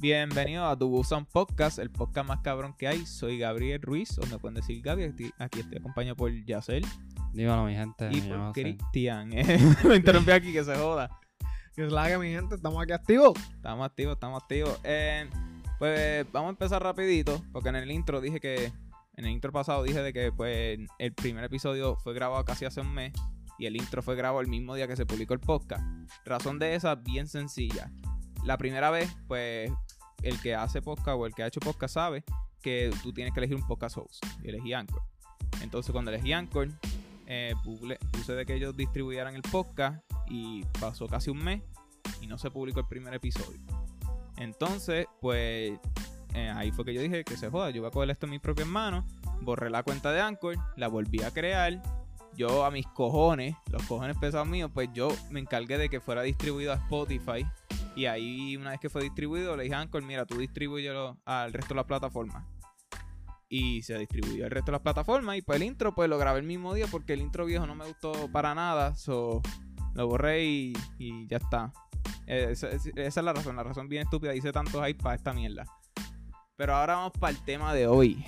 [0.00, 3.04] Bienvenido a Tu Busan Podcast, el podcast más cabrón que hay.
[3.04, 5.02] Soy Gabriel Ruiz, o me pueden decir Gaby.
[5.38, 6.86] Aquí- estoy acompañado por Yacel
[7.32, 8.08] Dímelo, mi gente.
[8.12, 8.52] y por.
[8.52, 9.28] Cristian.
[9.88, 11.10] me interrumpí aquí que se joda.
[11.74, 13.32] Que es la que mi gente, estamos aquí activos.
[13.54, 14.78] Estamos activos, estamos activos.
[14.84, 15.28] Eh,
[15.80, 18.66] pues vamos a empezar rapidito, porque en el intro dije que,
[19.16, 22.80] en el intro pasado dije de que pues el primer episodio fue grabado casi hace
[22.80, 23.12] un mes
[23.58, 25.82] y el intro fue grabado el mismo día que se publicó el podcast.
[26.24, 27.90] Razón de esa, bien sencilla.
[28.48, 29.70] La primera vez, pues
[30.22, 32.24] el que hace podcast o el que ha hecho podcast sabe
[32.62, 34.24] que tú tienes que elegir un podcast host.
[34.42, 35.02] Y elegí Anchor.
[35.60, 36.70] Entonces cuando elegí Anchor,
[37.26, 37.52] eh,
[38.10, 41.60] puse de que ellos distribuyeran el podcast y pasó casi un mes
[42.22, 43.60] y no se publicó el primer episodio.
[44.38, 45.78] Entonces, pues
[46.32, 48.30] eh, ahí fue que yo dije que se joda, yo voy a coger esto en
[48.30, 49.04] mis propias manos,
[49.42, 51.82] borré la cuenta de Anchor, la volví a crear.
[52.38, 56.22] Yo a mis cojones, los cojones pesados míos, pues yo me encargué de que fuera
[56.22, 57.44] distribuido a Spotify.
[57.96, 61.52] Y ahí, una vez que fue distribuido, le dije a Anchor, mira, tú distribúyelo al
[61.52, 62.46] resto de las plataformas.
[63.48, 65.36] Y se distribuyó al resto de las plataformas.
[65.36, 67.74] Y pues el intro, pues lo grabé el mismo día porque el intro viejo no
[67.74, 68.94] me gustó para nada.
[68.94, 69.42] So,
[69.94, 70.74] lo borré y,
[71.26, 71.72] ya está.
[72.24, 74.32] Esa, esa es la razón, la razón bien estúpida.
[74.32, 75.64] Hice tanto hype para esta mierda.
[76.56, 78.24] Pero ahora vamos para el tema de hoy.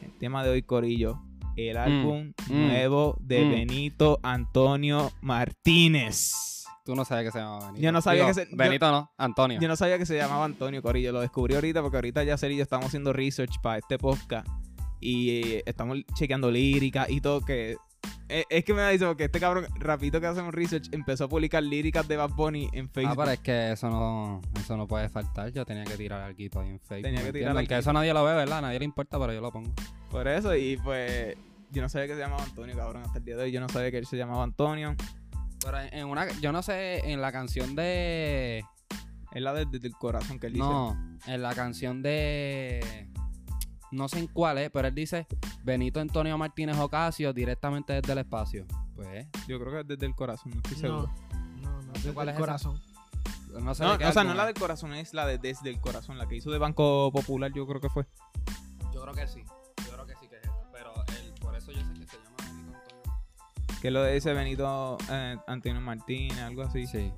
[0.00, 1.27] El tema de hoy, Corillo.
[1.58, 3.50] El álbum mm, nuevo de mm.
[3.50, 6.64] Benito Antonio Martínez.
[6.84, 7.82] Tú no sabías que se llamaba Benito.
[7.82, 9.60] Yo no sabía Digo, que se- yo- Benito no, Antonio.
[9.60, 11.10] Yo no sabía que se llamaba Antonio Corillo.
[11.12, 14.46] Lo descubrí ahorita porque ahorita ya y yo estamos haciendo research para este podcast.
[15.00, 17.76] Y eh, estamos chequeando líricas y todo que...
[18.28, 21.28] eh, Es que me da dicho porque este cabrón, rapidito que hacemos research, empezó a
[21.28, 23.16] publicar líricas de Bad Bunny en Ah, Facebook.
[23.18, 25.50] pero es que eso no, eso no puede faltar.
[25.52, 27.02] Yo tenía que tirar algo ahí en Facebook.
[27.02, 27.52] Tenía que ¿me tirar entiendes?
[27.68, 27.76] Que alguito.
[27.76, 28.62] eso nadie lo ve, ¿verdad?
[28.62, 29.72] Nadie le importa, pero yo lo pongo.
[30.10, 31.36] Por eso, y pues...
[31.70, 33.02] Yo no sabía que se llamaba Antonio, cabrón.
[33.04, 34.94] Hasta el día de hoy yo no sabía que él se llamaba Antonio.
[35.62, 38.64] Pero en, una, yo no sé, en la canción de...
[39.32, 40.64] Es la del del corazón que él dice.
[40.64, 40.96] No,
[41.26, 43.10] en la canción de...
[43.90, 45.26] No sé en cuál es, pero él dice
[45.64, 48.66] Benito Antonio Martínez Ocasio directamente desde el espacio.
[48.94, 51.14] Pues, Yo creo que es desde el corazón, no estoy No, seguro.
[51.62, 52.46] no, no, desde cuál el es esa?
[52.46, 52.80] corazón.
[53.60, 55.38] no sé No, de qué o sea, álbum no la del corazón, es la de
[55.38, 58.06] desde el corazón, la que hizo de Banco Popular, yo creo que fue.
[58.92, 59.42] Yo creo que sí.
[63.80, 66.86] Que lo dice Benito eh, Antonio Martínez, algo así.
[66.86, 67.12] Sí.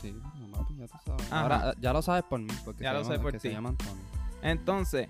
[0.00, 1.26] Sí, no, papi, ya tú sabes.
[1.32, 1.40] Ajá.
[1.42, 2.52] Ahora, ya lo sabes por mí.
[2.64, 3.38] Porque Ya se lo llama- sé por ti.
[3.40, 4.04] se llama Antonio.
[4.42, 5.06] Entonces,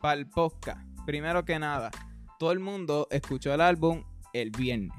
[0.00, 1.90] para el podcast, primero que nada,
[2.38, 4.92] todo el mundo escuchó el álbum el viernes.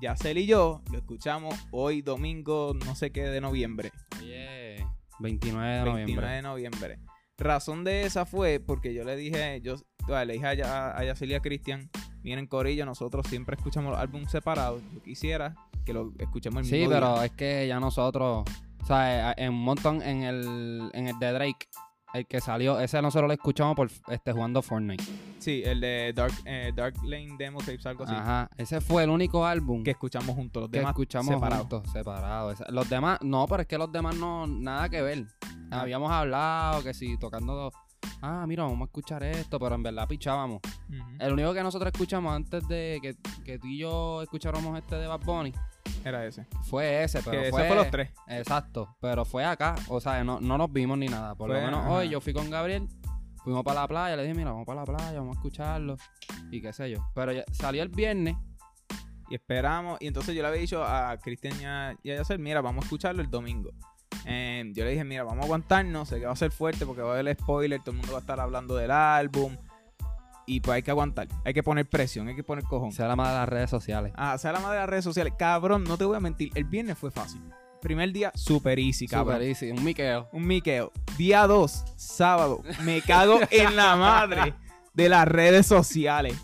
[0.00, 3.92] Yacel y yo lo escuchamos hoy domingo, no sé qué de noviembre.
[4.20, 4.84] Oye,
[5.20, 6.28] 29 de 29 noviembre.
[6.28, 6.98] de noviembre.
[7.38, 9.76] Razón de esa fue porque yo le dije, yo
[10.08, 11.90] le dije a, Ya- a Yacel y a Cristian,
[12.24, 14.82] miren Corillo, nosotros siempre escuchamos los álbumes separados.
[14.92, 15.54] Yo quisiera
[15.84, 17.24] que lo escuchemos el Sí, mismo pero día.
[17.26, 18.44] es que ya nosotros,
[18.82, 21.68] o sea, eh, en un montón en el, en el de Drake,
[22.14, 25.02] el que salió, ese nosotros lo escuchamos por este jugando Fortnite.
[25.40, 28.14] Sí, el de Dark, eh, Dark Lane Demo Tapes, algo así.
[28.14, 31.66] Ajá, ese fue el único álbum Que escuchamos juntos, los que demás escuchamos separados.
[31.68, 32.62] juntos, separados.
[32.70, 35.26] Los demás, no, pero es que los demás no, nada que ver.
[35.72, 35.80] Ah.
[35.80, 37.72] Habíamos hablado que si tocando,
[38.22, 40.60] ah, mira, vamos a escuchar esto, pero en verdad pichábamos.
[41.18, 45.06] El único que nosotros escuchamos antes de que, que tú y yo escucháramos este de
[45.06, 45.52] Bad Bunny
[46.04, 46.46] Era ese.
[46.64, 48.10] fue ese, pero que fue, ese fue los tres.
[48.28, 51.34] Exacto, pero fue acá, o sea, no, no nos vimos ni nada.
[51.34, 51.90] Por Fue, lo menos ajá.
[51.90, 52.86] hoy yo fui con Gabriel,
[53.42, 55.96] fuimos para la playa, le dije, mira, vamos para la playa, vamos a escucharlo
[56.50, 56.98] y qué sé yo.
[57.14, 58.36] Pero ya- salió el viernes,
[59.30, 59.96] Y esperamos.
[60.02, 62.82] Y entonces yo le había dicho a Cristian y a, y a Yacel, mira, vamos
[62.82, 63.70] a escucharlo el domingo.
[64.26, 66.08] Eh, yo le dije, mira, vamos a aguantarnos.
[66.08, 67.80] Sé que va a ser fuerte porque va a haber spoiler.
[67.80, 69.56] Todo el mundo va a estar hablando del álbum.
[70.46, 71.28] Y pues hay que aguantar.
[71.44, 72.28] Hay que poner presión.
[72.28, 72.92] Hay que poner cojón.
[72.92, 74.12] se la más de las redes sociales.
[74.16, 75.32] Ah, sea la madre de las redes sociales.
[75.38, 76.50] Cabrón, no te voy a mentir.
[76.54, 77.42] El viernes fue fácil.
[77.80, 79.36] Primer día, super easy, cabrón.
[79.36, 80.28] Super easy, un miqueo.
[80.32, 80.90] Un miqueo.
[81.18, 82.62] Día 2, sábado.
[82.82, 84.54] Me cago en la madre
[84.94, 86.34] de las redes sociales.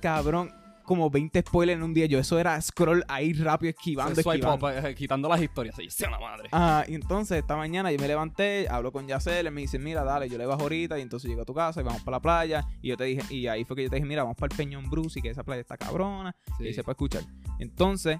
[0.00, 0.50] Cabrón,
[0.90, 2.06] como 20 spoilers en un día.
[2.06, 4.66] Yo eso era scroll ahí rápido, esquivando, Swipe esquivando.
[4.66, 5.76] up, eh, quitando las historias.
[5.76, 6.48] Sí, sea la madre.
[6.50, 10.02] Ah, y entonces esta mañana yo me levanté, hablo con Yacel, él me dice, mira,
[10.02, 12.20] dale, yo le bajo ahorita, y entonces llego a tu casa y vamos para la
[12.20, 12.66] playa.
[12.82, 14.56] Y yo te dije, y ahí fue que yo te dije, mira, vamos para el
[14.56, 16.34] Peñón Bruce y que esa playa está cabrona.
[16.58, 16.66] Sí.
[16.66, 17.22] Y se puede escuchar.
[17.60, 18.18] Entonces,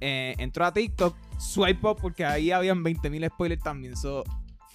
[0.00, 3.94] eh, entró a TikTok, swipe up, porque ahí habían 20.000 spoilers también.
[3.94, 4.24] So,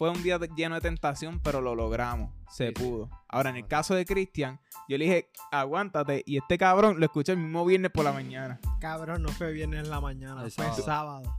[0.02, 2.32] fue un día de- lleno de tentación, pero lo logramos.
[2.50, 2.84] Se Sí, sí.
[2.84, 3.08] pudo.
[3.30, 4.60] Ahora, en el caso de Cristian,
[4.90, 6.24] yo le dije, aguántate.
[6.26, 8.60] Y este cabrón lo escuché el mismo viernes por la mañana.
[8.80, 10.84] Cabrón, no fue viernes en la mañana, El fue sábado.
[10.84, 11.38] sábado.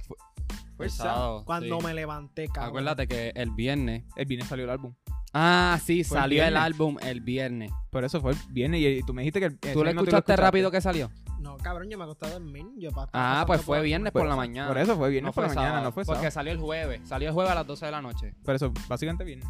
[0.77, 1.17] Fue El sábado.
[1.17, 1.87] sábado, Cuando sí.
[1.87, 2.69] me levanté, cabrón.
[2.69, 4.05] Acuérdate que el viernes.
[4.15, 4.95] El viernes salió el álbum.
[5.35, 7.73] Ah, sí, Fue salió el álbum el viernes.
[7.91, 8.81] Por eso fue el viernes.
[8.81, 9.59] Y, y tú me dijiste que el.
[9.59, 11.11] ¿Tú lo no te escuchaste rápido que salió?
[11.43, 12.65] No, cabrón, yo me acosté a dormir.
[12.79, 14.69] Yo Ah, pues fue por- viernes Pues, por la mañana.
[14.69, 16.31] Por eso fue viernes no por fue la mañana, sábado, no fue Porque sábado.
[16.33, 17.01] salió el jueves.
[17.09, 18.35] Salió el jueves a las 12 de la noche.
[18.45, 19.49] Por eso, básicamente viernes.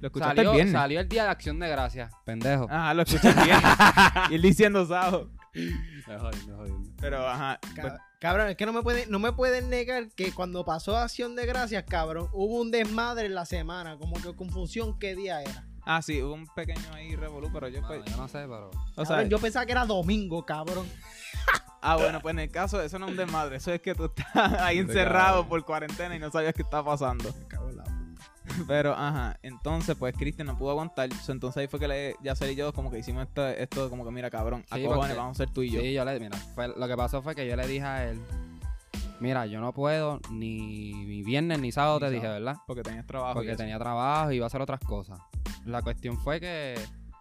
[0.00, 0.72] Lo escuchaste Salió, el viernes.
[0.72, 2.12] salió el día de acción de gracias.
[2.24, 2.66] Pendejo.
[2.70, 3.64] Ajá, lo escuché el viernes.
[4.30, 5.30] y él diciendo sábado.
[5.54, 6.90] Me jodiendo, me.
[7.00, 7.58] Pero, ajá.
[7.80, 11.34] Pues, Cabrón, es que no me pueden, no me pueden negar que cuando pasó Acción
[11.36, 15.66] de Gracias, cabrón, hubo un desmadre en la semana, como que confusión qué día era.
[15.86, 18.04] Ah, sí, hubo un pequeño ahí revolú, pero yo Mano, pues.
[18.10, 18.70] yo no sé, pero.
[18.96, 20.86] O sea, Cabrón, yo pensaba que era domingo, cabrón.
[21.80, 23.56] ah, bueno, pues en el caso, eso no es un desmadre.
[23.56, 24.26] Eso es que tú estás
[24.60, 27.32] ahí encerrado por cuarentena y no sabías qué está pasando.
[27.38, 27.94] Me cago en la puta.
[28.68, 31.12] Pero, ajá, entonces, pues Cristian no pudo aguantar.
[31.14, 34.04] So, entonces ahí fue que le, Yacer y yo como que hicimos esto, esto como
[34.04, 35.80] que, mira, cabrón, a Sí, cojones, porque- vamos a ser tú y yo.
[35.80, 36.20] Sí, yo le.
[36.20, 38.20] Mira, fue- lo que pasó fue que yo le dije a él.
[39.18, 42.44] Mira, yo no puedo ni, ni viernes ni sábado, Ni te dije, sábado.
[42.44, 42.60] ¿verdad?
[42.66, 43.32] Porque tenías trabajo.
[43.32, 43.58] y Porque eso.
[43.58, 45.18] tenía trabajo y iba a hacer otras cosas.
[45.66, 46.74] La cuestión fue que.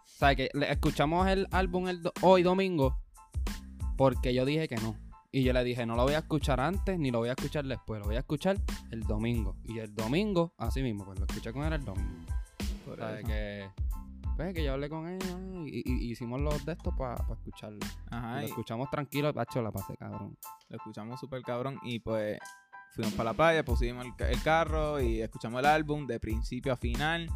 [0.06, 2.98] Sea, que escuchamos el álbum el do- hoy domingo
[3.98, 4.96] porque yo dije que no.
[5.32, 7.66] Y yo le dije, no lo voy a escuchar antes ni lo voy a escuchar
[7.66, 8.56] después, lo voy a escuchar
[8.92, 9.58] el domingo.
[9.66, 12.26] Y el domingo, así mismo, pues lo escuché con él el domingo.
[12.86, 13.28] Por eso.
[13.28, 13.70] que.
[14.38, 17.80] Pues que yo hablé con ella y, y- y hicimos los de estos para escucharlo.
[18.10, 20.38] Ajá, lo y escuchamos tranquilo, pacho, la pasé cabrón.
[20.70, 22.38] lo escuchamos súper cabrón y pues
[22.94, 27.30] fuimos para la playa, pusimos el carro y escuchamos el álbum de principio a final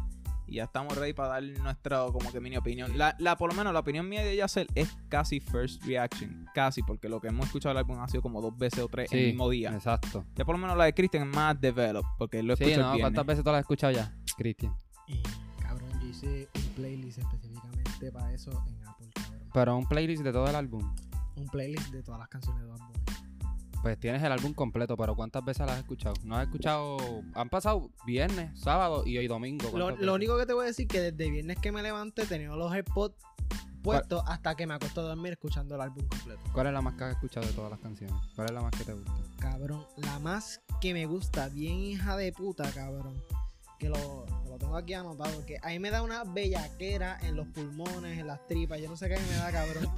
[0.50, 2.98] y ya estamos ready para dar nuestra como que mini opinión.
[2.98, 6.82] La, la por lo menos la opinión mía de Yacel es casi first reaction, casi
[6.82, 9.28] porque lo que hemos escuchado del álbum ha sido como dos veces o tres el
[9.28, 9.72] mismo día.
[9.72, 10.24] Exacto.
[10.34, 12.80] Ya por lo menos la de Christian es más develop porque él lo Sí, escucha
[12.80, 12.98] el no.
[12.98, 14.74] ¿cuántas veces tú lo has escuchado ya, Cristian?
[15.06, 15.22] Y,
[15.62, 19.48] cabrón, yo hice un playlist específicamente para eso en Apple, cabrón.
[19.54, 20.94] Pero un playlist de todo el álbum.
[21.36, 23.00] Un playlist de todas las canciones de Bad Bunny.
[23.82, 26.14] Pues tienes el álbum completo, pero ¿cuántas veces las has escuchado?
[26.24, 26.98] No has escuchado.
[27.34, 29.70] Han pasado viernes, sábado y hoy domingo.
[29.76, 32.70] Lo, único que te voy a decir que desde viernes que me levanté tenía los
[32.72, 33.16] AirPods
[33.82, 36.40] puestos hasta que me acuesto a dormir escuchando el álbum completo.
[36.52, 38.14] ¿Cuál es la más que has escuchado de todas las canciones?
[38.36, 39.12] ¿Cuál es la más que te gusta?
[39.38, 43.22] Cabrón, la más que me gusta, bien hija de puta, cabrón.
[43.78, 44.26] Que lo
[44.60, 45.44] tengo aquí anotado.
[45.44, 48.80] Que ahí me da una bellaquera en los pulmones, en las tripas.
[48.80, 49.88] Yo no sé qué me da, cabrón.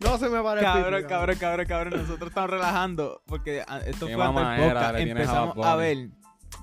[0.00, 2.00] no, no se me para el Cabrón, cabrón, cabrón, cabrón.
[2.02, 4.98] Nosotros estamos relajando porque ah, esto fue antes del podcast.
[4.98, 6.10] Empezamos a ver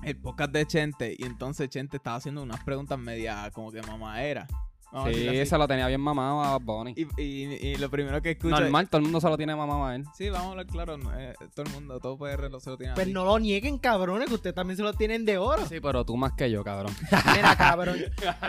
[0.04, 4.46] el podcast de Chente y entonces Chente estaba haciendo unas preguntas media como que mamadera.
[4.92, 5.46] Vamos a Sí, así.
[5.46, 6.94] se lo tenía bien mamado a Bad Bunny.
[6.96, 9.86] Y, y, y lo primero que escucho Normal, todo el mundo se lo tiene mamado
[9.86, 10.04] a él.
[10.14, 10.98] Sí, vamos a hablar claro.
[10.98, 13.12] no, eh, todo el mundo, todo PR lo se lo tiene Pero así.
[13.12, 15.64] no lo nieguen, cabrones, que ustedes también se lo tienen de oro.
[15.66, 16.94] Sí, pero tú más que yo, cabrón.
[17.34, 17.96] Mira, cabrón.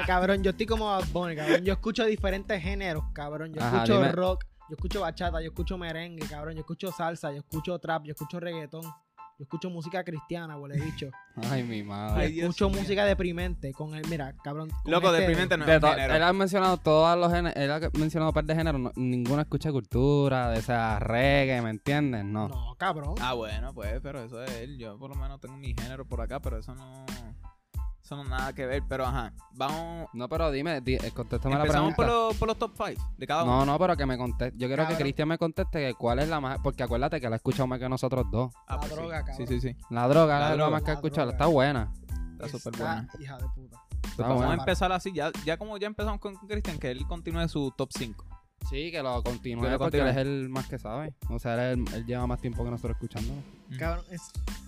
[0.05, 1.63] Cabrón, yo estoy como Bad Bunny, cabrón.
[1.63, 3.53] Yo escucho diferentes géneros, cabrón.
[3.53, 4.11] Yo Ajá, escucho dime.
[4.11, 6.55] rock, yo escucho bachata, yo escucho merengue, cabrón.
[6.55, 8.83] Yo escucho salsa, yo escucho trap, yo escucho reggaetón.
[9.43, 11.09] Yo escucho música cristiana, huele bicho.
[11.51, 12.23] Ay, mi madre.
[12.27, 14.69] Ay, escucho música deprimente con el, mira, cabrón.
[14.69, 16.15] con Loco, este- deprimente no es to- un género.
[16.15, 19.41] él ha mencionado todos los géneros, él ha mencionado un par de géneros, no- ninguno
[19.41, 22.23] escucha cultura, de esa reggae, ¿me entiendes?
[22.23, 22.47] No.
[22.47, 23.15] No, cabrón.
[23.19, 24.77] Ah, bueno, pues, pero eso es él.
[24.77, 27.05] Yo por lo menos tengo mi género por acá, pero eso no.
[28.15, 28.83] No nada que ver.
[28.87, 30.07] Pero ajá, vamos.
[30.13, 31.95] No, pero dime, di- eh, contéstame la pregunta.
[31.95, 33.59] por los, por los top 5 de cada uno.
[33.59, 34.57] No, no, pero que me conteste.
[34.57, 34.97] Yo quiero Cabrón.
[34.97, 36.59] que Cristian me conteste que cuál es la más.
[36.63, 38.53] Porque acuérdate que la ha escuchado más que nosotros dos.
[38.67, 38.95] Ah, La pues sí.
[38.97, 39.47] droga, Sí, cabrón.
[39.47, 39.75] sí, sí.
[39.89, 40.69] La droga La la droga.
[40.71, 41.31] más que ha La escuchado.
[41.31, 41.91] Está buena.
[42.39, 43.07] Está súper buena.
[43.19, 43.77] Hija de puta.
[44.01, 45.11] Pues Está vamos a empezar así.
[45.13, 48.25] Ya, ya como ya empezamos con Cristian, que él continúe su top 5.
[48.69, 50.21] Sí, que lo continúe Que lo porque él continúe.
[50.21, 51.13] es el más que sabe.
[51.29, 53.41] O sea, él, él lleva más tiempo que nosotros escuchándolo.
[53.77, 54.21] Cabrón, es,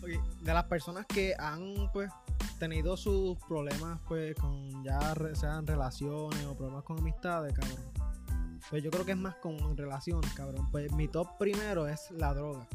[0.04, 2.12] oye, de las personas que han pues
[2.60, 7.80] tenido sus problemas pues con ya re- sean relaciones o problemas con amistades, cabrón.
[8.70, 10.70] Pues yo creo que es más con relaciones, cabrón.
[10.72, 12.68] Pues mi top primero es la droga.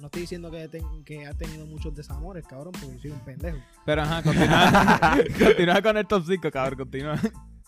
[0.00, 0.68] No estoy diciendo que,
[1.04, 3.58] que ha tenido muchos desamores, cabrón, porque soy un pendejo.
[3.86, 7.18] Pero ajá, continúa, continúa con el top 5, cabrón, continúa.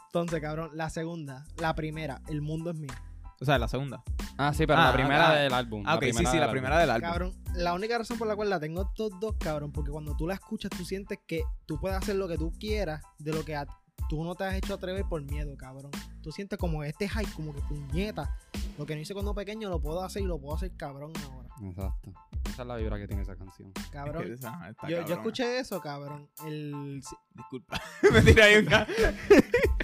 [0.06, 2.92] Entonces, cabrón, la segunda, la primera, el mundo es mío.
[3.40, 4.02] O sea, la segunda.
[4.38, 5.82] Ah, sí, pero Ah, la primera ah, del álbum.
[5.86, 7.08] Ah, ok, sí, sí, la primera del álbum.
[7.08, 10.26] Cabrón, la única razón por la cual la tengo estos dos, cabrón, porque cuando tú
[10.26, 13.56] la escuchas, tú sientes que tú puedes hacer lo que tú quieras de lo que
[13.56, 13.66] a-
[14.08, 15.90] tú no te has hecho atrever por miedo, cabrón.
[16.22, 18.36] Tú sientes como este hype, como que puñeta.
[18.78, 21.48] Lo que no hice cuando pequeño lo puedo hacer y lo puedo hacer cabrón ahora.
[21.62, 22.12] Exacto.
[22.50, 23.72] Esa es la vibra que tiene esa canción.
[23.90, 24.32] Cabrón.
[24.32, 26.28] Es que, yo, yo escuché eso, cabrón.
[26.44, 27.00] El,
[27.34, 27.80] Disculpa.
[28.12, 28.66] Me tiré ahí un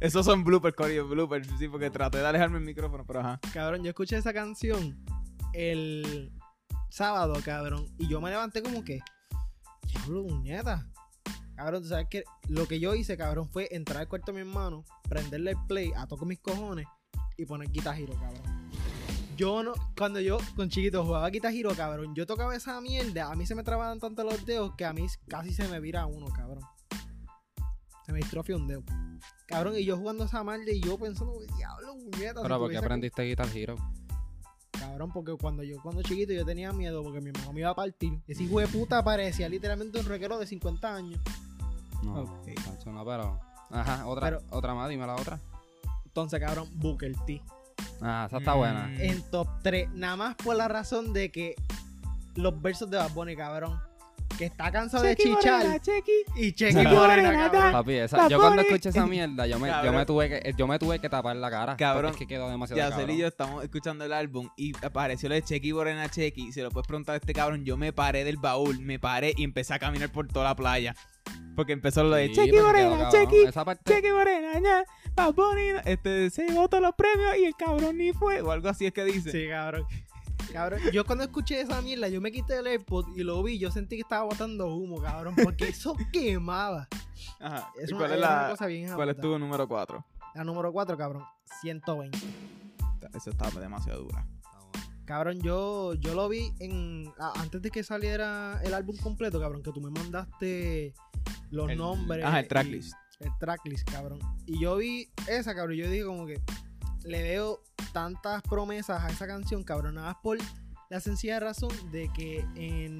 [0.00, 1.48] Esos son bloopers, Cory, bloopers.
[1.58, 3.40] Sí, porque traté de alejarme el micrófono, pero ajá.
[3.52, 4.98] cabrón, yo escuché esa canción
[5.52, 6.32] el
[6.88, 7.86] sábado, cabrón.
[7.98, 9.00] Y yo me levanté como que,
[9.86, 10.86] diablo, puñeta.
[11.54, 14.48] Cabrón, tú sabes que lo que yo hice, cabrón, fue entrar al cuarto de mi
[14.48, 16.86] hermano, prenderle el play a tocar mis cojones
[17.36, 18.70] y poner Guitar Hero, cabrón.
[19.36, 23.34] Yo no, cuando yo con chiquito jugaba Guitar Hero, cabrón, yo tocaba esa mierda, a
[23.34, 26.26] mí se me trababan tanto los dedos que a mí casi se me vira uno,
[26.28, 26.64] cabrón.
[28.12, 28.82] Me distrofió un dedo.
[29.46, 32.40] Cabrón, y yo jugando esa mierda y yo pensando, diablo, puñeta.
[32.40, 33.76] si Pero ¿por qué aprendiste Guitar Hero?
[34.72, 37.74] Cabrón, porque cuando yo cuando chiquito yo tenía miedo porque mi mamá me iba a
[37.74, 38.18] partir.
[38.26, 41.20] Ese hijo de puta parecía literalmente un requero de 50 años.
[42.02, 42.48] No, Ok.
[42.64, 43.38] tacho, no, pero...
[43.70, 45.38] Ajá, otra, Pero- otra más, dime la otra.
[46.06, 47.40] Entonces, cabrón, Booker T.
[48.00, 48.58] Ah, esa está Mm.
[48.58, 48.94] buena.
[49.02, 51.54] En top 3, nada más por la razón de que
[52.34, 53.78] los versos de Bad Bunny, cabrón.
[54.38, 55.80] Que está cansado de chichar.
[56.36, 57.72] Y Chequi Morena, Morena, cabrón.
[57.72, 60.78] Papi, esa- yo cuando escuché esa mierda, yo me, yo me tuve que, yo me
[60.78, 61.76] tuve que tapar la cara.
[61.76, 63.10] Cabrón, Es que quedó demasiado Ya cabrón.
[63.10, 66.52] y yo estamos escuchando el álbum y apareció lo de Chequi Morena Chequi.
[66.52, 67.64] Se lo puedes preguntar a este cabrón.
[67.64, 70.94] Yo me paré del baúl, me paré y empecé a caminar por toda la playa.
[71.54, 73.08] Porque empezó lo de Sí, Chequi Morena.
[73.10, 73.44] Chequi,
[73.84, 74.84] Chequi Morena, ya,
[75.14, 78.40] Bad Bunny, este, se llevó todos los premios y el cabrón ni fue.
[78.40, 79.30] O algo así es que dice.
[79.32, 79.84] Sí, cabrón.
[80.52, 83.70] Cabrón, yo cuando escuché esa mierda, yo me quité el AirPod y lo vi, yo
[83.70, 86.88] sentí que estaba botando humo, cabrón, porque eso quemaba.
[87.38, 87.70] Ajá.
[87.80, 90.04] Es ¿Y una, ¿Cuál es la, cosa bien cuál es tu número 4?
[90.34, 91.24] La número 4, cabrón,
[91.60, 92.18] 120.
[93.14, 94.26] Esa está demasiado dura.
[95.04, 99.72] Cabrón, yo, yo lo vi en antes de que saliera el álbum completo, cabrón, que
[99.72, 100.94] tú me mandaste
[101.50, 102.24] los El- nombres.
[102.24, 102.94] Ajá, el y- tracklist.
[103.18, 104.20] el tracklist, cabrón.
[104.46, 105.76] Y yo vi esa, cabrón.
[105.76, 106.40] Yo dije como que
[107.04, 107.60] le veo
[107.92, 109.94] tantas promesas a esa canción, cabrón.
[109.96, 110.38] Nada más por
[110.88, 112.98] la sencilla razón de que en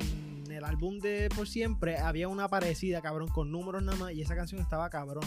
[0.50, 4.12] el álbum de Por Siempre había una parecida, cabrón, con números nada más.
[4.12, 5.24] Y esa canción estaba cabrón.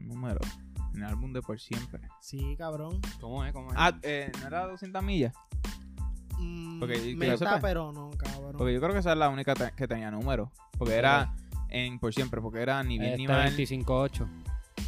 [0.00, 0.40] Un número.
[0.94, 2.00] En el álbum de Por Siempre.
[2.20, 3.00] Sí, cabrón.
[3.20, 3.52] ¿Cómo es?
[3.52, 3.76] ¿Cómo es?
[3.78, 5.34] Ah, eh, ¿no era 200 millas?
[6.38, 8.56] Mm, Porque- que me está, pero no, cabrón.
[8.56, 10.50] Porque yo creo que esa es la única que tenía número.
[10.78, 11.34] Porque era
[11.68, 12.40] en Por Siempre.
[12.40, 13.50] Porque era ni bien ni mal.
[13.56, 14.26] 25-8.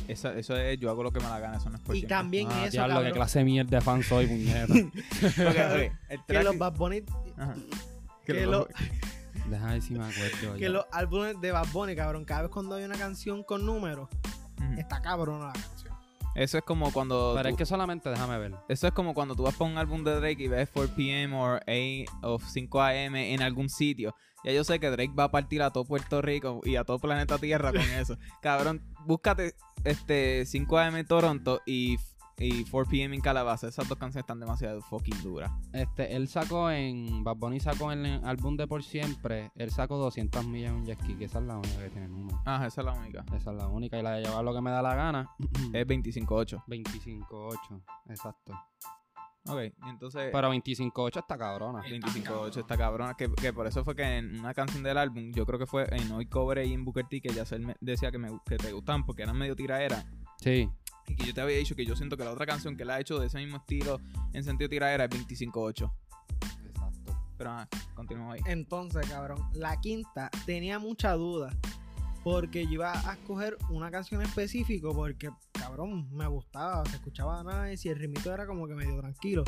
[0.09, 1.57] Esa- eso es yo hago lo que me la gana.
[1.59, 2.17] Eso no es Por y Siempre.
[2.17, 4.73] también Ah, eso, diablo, cabrón, qué clase de mierda de fan soy, puñeta.
[6.27, 7.03] Que los Bad Bunny,
[7.37, 7.55] Ajá.
[8.25, 8.69] que Que lo- lo-
[9.49, 10.55] Deja ver si me acuerdo.
[10.55, 10.69] que ya.
[10.69, 14.09] los álbumes de Bad Bunny, cabrón, cada vez cuando hay una canción con números,
[14.79, 15.93] está cabrona la canción.
[16.35, 17.33] Eso es como cuando.
[17.37, 18.55] Pero tú- es que solamente déjame ver.
[18.69, 21.37] Eso es como cuando tú vas por un álbum de Drake y ves 4 p.m.
[21.37, 23.35] o 8 o 5 a.m.
[23.35, 24.15] en algún sitio.
[24.45, 26.99] Ya yo sé que Drake va a partir a todo Puerto Rico y a todo
[26.99, 28.17] planeta Tierra con eso.
[28.41, 31.01] Cabrón, búscate este 5 a.m.
[31.01, 31.97] en Toronto y,
[32.39, 33.15] y 4 p.m.
[33.15, 33.69] en Calabaza.
[33.69, 35.51] Esas dos canciones están demasiado fucking duras.
[35.73, 37.23] Este, él sacó en.
[37.23, 39.51] Bad Bunny sacó en el álbum de Por Siempre.
[39.57, 42.09] Él sacó 200 millas en un jet ski, que esa es la única que tiene
[42.09, 42.41] número.
[42.45, 43.25] Ajá, esa es la única.
[43.37, 43.99] Esa es la única.
[43.99, 45.31] Y la de llevar lo que me da la gana.
[45.73, 46.65] Es 25.8.
[46.67, 47.83] 25-8.
[48.09, 48.53] Exacto.
[49.47, 49.59] Ok,
[49.89, 50.31] entonces.
[50.33, 51.83] Pero 25-8 está cabrona.
[51.83, 53.15] 25.8 está cabrona.
[53.15, 55.87] Que, que por eso fue que en una canción del álbum, yo creo que fue
[55.91, 58.73] en Hoy Cobre y en Booker T, que ya me decía que, me, que te
[58.73, 60.05] gustaban porque eran medio tiraera.
[60.37, 60.69] Sí.
[61.09, 62.95] Y que yo te había dicho que yo siento que la otra canción que la
[62.95, 64.01] ha hecho de ese mismo estilo
[64.33, 65.93] en sentido tiradera es 25.8.
[66.69, 67.25] Exacto.
[67.37, 68.41] Pero ajá, continuamos ahí.
[68.47, 71.51] Entonces, cabrón, la quinta tenía mucha duda.
[72.23, 77.89] Porque yo iba a escoger una canción específico porque, cabrón, me gustaba, se escuchaba nice
[77.89, 79.45] y el ritmito era como que medio tranquilo.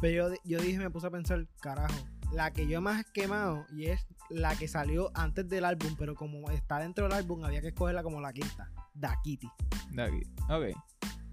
[0.00, 1.94] Pero yo, yo dije, me puse a pensar, carajo,
[2.32, 6.14] la que yo más he quemado y es la que salió antes del álbum, pero
[6.14, 9.48] como está dentro del álbum, había que escogerla como la quinta, Da Kitty.
[9.92, 10.30] Da Kitty.
[10.50, 10.76] Ok.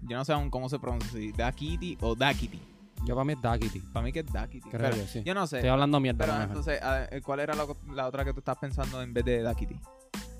[0.02, 2.60] Yo no sé aún cómo se pronuncia, si Da Kitty o Da Kitty.
[3.04, 3.80] Yo para mí es Duckity.
[3.92, 4.70] Para mí que es Da Kitty.
[4.70, 5.22] Creo Pero yo, sí.
[5.24, 5.56] yo no sé.
[5.56, 6.24] Estoy hablando mierda.
[6.24, 6.80] Pero entonces,
[7.24, 9.76] ¿cuál era la, la otra que tú estás pensando en vez de Da Kitty?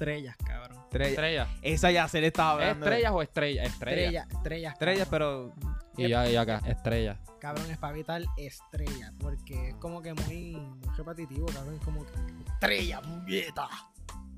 [0.02, 0.78] Estrellas, cabrón.
[0.82, 1.08] Estrella.
[1.10, 1.48] Estrella.
[1.62, 2.86] Esa ya se le estaba hablando.
[2.86, 3.62] ¿Estrellas o estrella?
[3.62, 4.22] Estrella.
[4.22, 4.72] Estrellas, estrellas.
[4.74, 5.52] Estrellas, cabrón.
[5.56, 5.72] pero.
[5.96, 7.18] Y ya, y acá, estrella.
[7.40, 11.74] Cabrón, es para evitar estrella, porque es como que muy, muy repetitivo, cabrón.
[11.74, 12.12] Es como que
[12.52, 13.68] estrella, puñeta.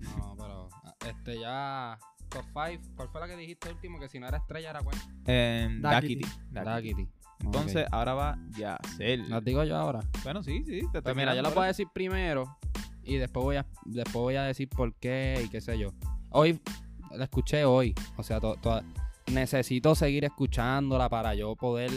[0.00, 0.68] No, pero.
[0.84, 1.98] ah, Este ya.
[2.28, 2.82] Top 5.
[2.96, 4.00] ¿Cuál fue la que dijiste último?
[4.00, 4.96] Que si no era estrella era cuál?
[5.26, 6.16] En Da Da Kitty.
[6.24, 6.30] Kitty.
[6.50, 6.92] Da Kitty.
[7.02, 7.08] Duckity.
[7.40, 9.28] Entonces, ahora va Yacel.
[9.28, 10.00] ¿Las digo yo ahora?
[10.24, 10.80] Bueno, sí, sí.
[10.80, 12.58] te estoy Pues mira, yo las voy a decir primero
[13.06, 15.90] y después voy a después voy a decir por qué y qué sé yo.
[16.30, 16.60] Hoy
[17.12, 18.82] la escuché hoy, o sea, to- to-
[19.32, 21.90] necesito seguir escuchándola para yo poder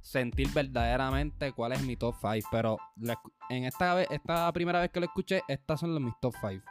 [0.00, 3.20] sentir verdaderamente cuál es mi top 5, pero la
[3.50, 6.64] en esta vez esta primera vez que lo escuché, estas son los mis top 5.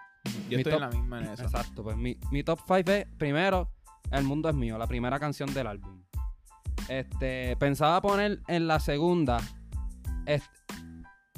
[0.49, 1.43] Yo mi estoy en la misma en eso.
[1.43, 3.69] Exacto, pues mi, mi top 5 es primero
[4.11, 6.03] El mundo es mío, la primera canción del álbum.
[6.87, 9.39] Este, pensaba poner en la segunda
[10.25, 10.49] est-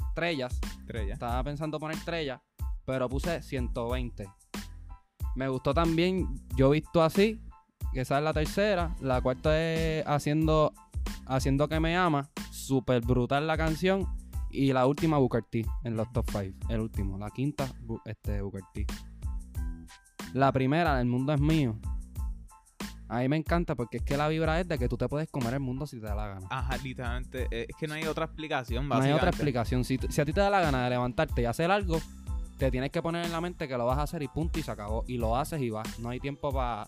[0.08, 0.58] Estrellas,
[1.00, 2.42] Estaba pensando poner estrella,
[2.84, 4.26] pero puse 120.
[5.34, 7.40] Me gustó también Yo Visto Así,
[7.92, 8.94] que esa es la tercera.
[9.00, 10.72] La cuarta es Haciendo,
[11.26, 12.30] haciendo que me ama.
[12.50, 14.06] Súper brutal la canción.
[14.50, 16.68] Y la última, Booker T, en los top 5.
[16.68, 17.16] El último.
[17.16, 17.66] La quinta,
[18.04, 18.86] este, Booker T.
[20.34, 21.78] La primera, El mundo es mío.
[23.12, 25.28] A mí me encanta porque es que la vibra es de que tú te puedes
[25.30, 26.46] comer el mundo si te da la gana.
[26.50, 27.46] Ajá, literalmente.
[27.50, 29.84] eh, Es que no hay otra explicación, No hay otra explicación.
[29.84, 31.98] Si, si a ti te da la gana de levantarte y hacer algo,
[32.58, 34.62] te tienes que poner en la mente que lo vas a hacer y punto y
[34.62, 35.04] se acabó.
[35.06, 35.98] Y lo haces y vas.
[35.98, 36.86] No hay tiempo para,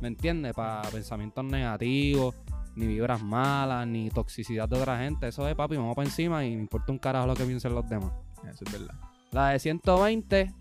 [0.00, 0.52] ¿me entiendes?
[0.54, 2.34] Para pensamientos negativos,
[2.76, 5.26] ni vibras malas, ni toxicidad de otra gente.
[5.28, 7.88] Eso es, papi, vamos para encima y me importa un carajo lo que piensen los
[7.88, 8.12] demás.
[8.48, 8.94] Eso es verdad.
[9.32, 10.54] La de 120,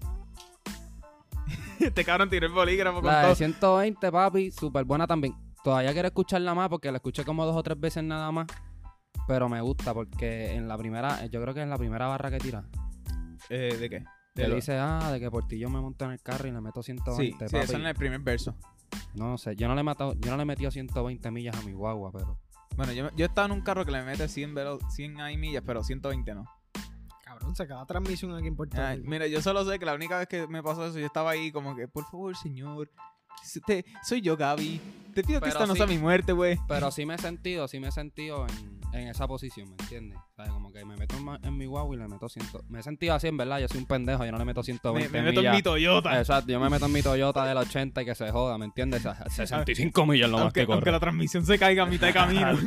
[1.87, 3.35] este cabrón tiró el bolígrafo con la de todo.
[3.35, 5.33] 120, papi, súper buena también.
[5.63, 8.47] Todavía quiero escucharla más porque la escuché como dos o tres veces nada más.
[9.27, 12.37] Pero me gusta porque en la primera, yo creo que en la primera barra que
[12.39, 12.63] tira,
[13.49, 14.03] Eh, ¿De qué?
[14.35, 16.51] De lo- dice, ah, de que por ti yo me monto en el carro y
[16.51, 17.63] le meto Sí, 120, sí, papi.
[17.65, 18.55] eso en el primer verso.
[19.15, 21.61] No sé, yo no le he matado, yo no le he metido 120 millas a
[21.63, 22.39] mi guagua, pero.
[22.77, 25.63] Bueno, yo, yo estaba en un carro que le mete 100, velo- 100 ahí millas,
[25.65, 26.45] pero 120 no.
[27.39, 29.09] Cabrón, se acaba transmisión aquí en Puerto Ay, Rico.
[29.09, 31.51] mira, yo solo sé que la única vez que me pasó eso, yo estaba ahí
[31.51, 32.89] como que, por favor, señor,
[33.65, 34.81] te- soy yo, Gaby.
[35.15, 35.77] Te pido que Pero esta no sí.
[35.79, 36.57] sea mi muerte, güey.
[36.67, 40.17] Pero sí me he sentido, sí me he sentido en, en esa posición, ¿me entiendes?
[40.17, 42.45] O sea, como que me meto en, mi guagua y le meto 100.
[42.69, 43.59] Me he sentido así, en verdad.
[43.59, 46.19] Yo soy un pendejo, yo no le meto Me, 120 me meto en mi Toyota.
[46.19, 49.05] Exacto, yo me meto en mi Toyota del 80 y que se joda, ¿me entiendes?
[49.05, 50.75] A 65 millas lo más aunque, que corre.
[50.75, 52.57] aunque la transmisión se caiga a mitad de camino.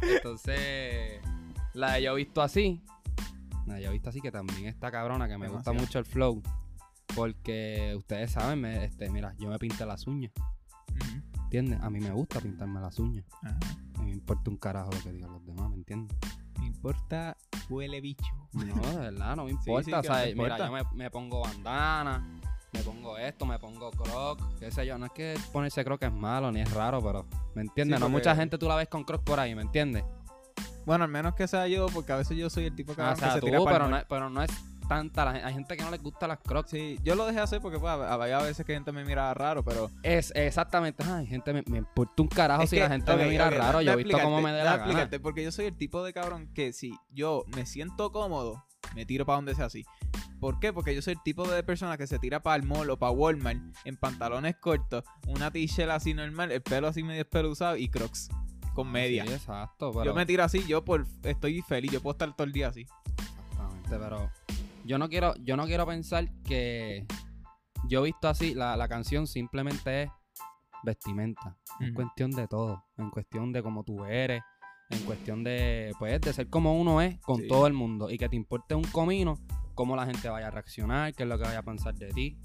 [0.00, 1.20] Entonces,
[1.74, 2.80] la de yo visto así,
[3.92, 6.42] visto así que también está cabrona, que me gusta mucho el flow.
[7.14, 10.32] Porque ustedes saben, me- este, mira, yo me pinté las uñas,
[10.88, 11.42] Ujú.
[11.44, 11.78] ¿entiendes?
[11.82, 13.24] A mí me gusta pintarme las uñas.
[13.42, 13.58] Ajá.
[13.96, 16.16] A mí me importa un carajo lo que digan los demás, ¿me entiendes?
[16.58, 17.36] Me importa
[17.68, 18.24] huele bicho.
[18.52, 19.84] No, de verdad, no me importa.
[19.84, 20.36] sí, te ¿sabes?
[20.36, 22.40] Mira, yo me, me pongo bandana,
[22.72, 24.96] me pongo esto, me pongo croc, qué sé yo.
[24.96, 27.98] No es que ponerse croc es malo ni es raro, pero, ¿me entiendes?
[27.98, 30.04] Sí, no mucha gente tú la ves con croc por ahí, ¿me entiendes?
[30.84, 33.14] Bueno, al menos que sea yo, porque a veces yo soy el tipo Ah, cabrón
[33.14, 34.50] o sea, que se tú, tira para pero no, es- pero no es
[34.88, 35.46] tanta la gente.
[35.46, 36.70] Hay gente que no les gusta las crocs.
[36.70, 39.64] Sí, yo lo dejé hacer porque pues, a- había veces que gente me miraba raro,
[39.64, 39.90] pero...
[40.02, 43.26] Es exactamente, ay, gente, me, me importa un carajo Es si que, la gente me
[43.28, 43.78] mira raro.
[43.78, 45.08] da- Yo he visto cómo me dé la gana.
[45.22, 48.62] Porque yo soy el tipo de cabrón que si yo me siento cómodo,
[48.94, 49.84] me tiro para donde sea así.
[50.40, 50.72] ¿Por qué?
[50.72, 53.12] Porque yo soy el tipo de persona que se tira para el mall o para
[53.12, 58.28] Walmart en pantalones cortos, una t-shirt así normal, el pelo así medio espeluzado y crocs
[58.72, 59.26] con media.
[59.26, 60.04] Sí, exacto, pero...
[60.04, 62.86] Yo me tiro así, yo por estoy feliz, yo puedo estar todo el día así.
[63.50, 64.30] Exactamente, pero
[64.84, 67.06] yo no quiero, yo no quiero pensar que
[67.88, 70.10] yo he visto así, la, la canción simplemente es
[70.82, 71.56] vestimenta.
[71.80, 71.94] Es Ujú.
[71.96, 72.84] cuestión de todo.
[72.98, 74.42] En cuestión de cómo tú eres.
[74.90, 77.48] En cuestión de, pues, de ser como uno es con Sí.
[77.48, 78.10] todo el mundo.
[78.10, 79.38] Y que te importe un comino
[79.74, 82.36] cómo la gente vaya a reaccionar, qué es lo que vaya a pensar de ti.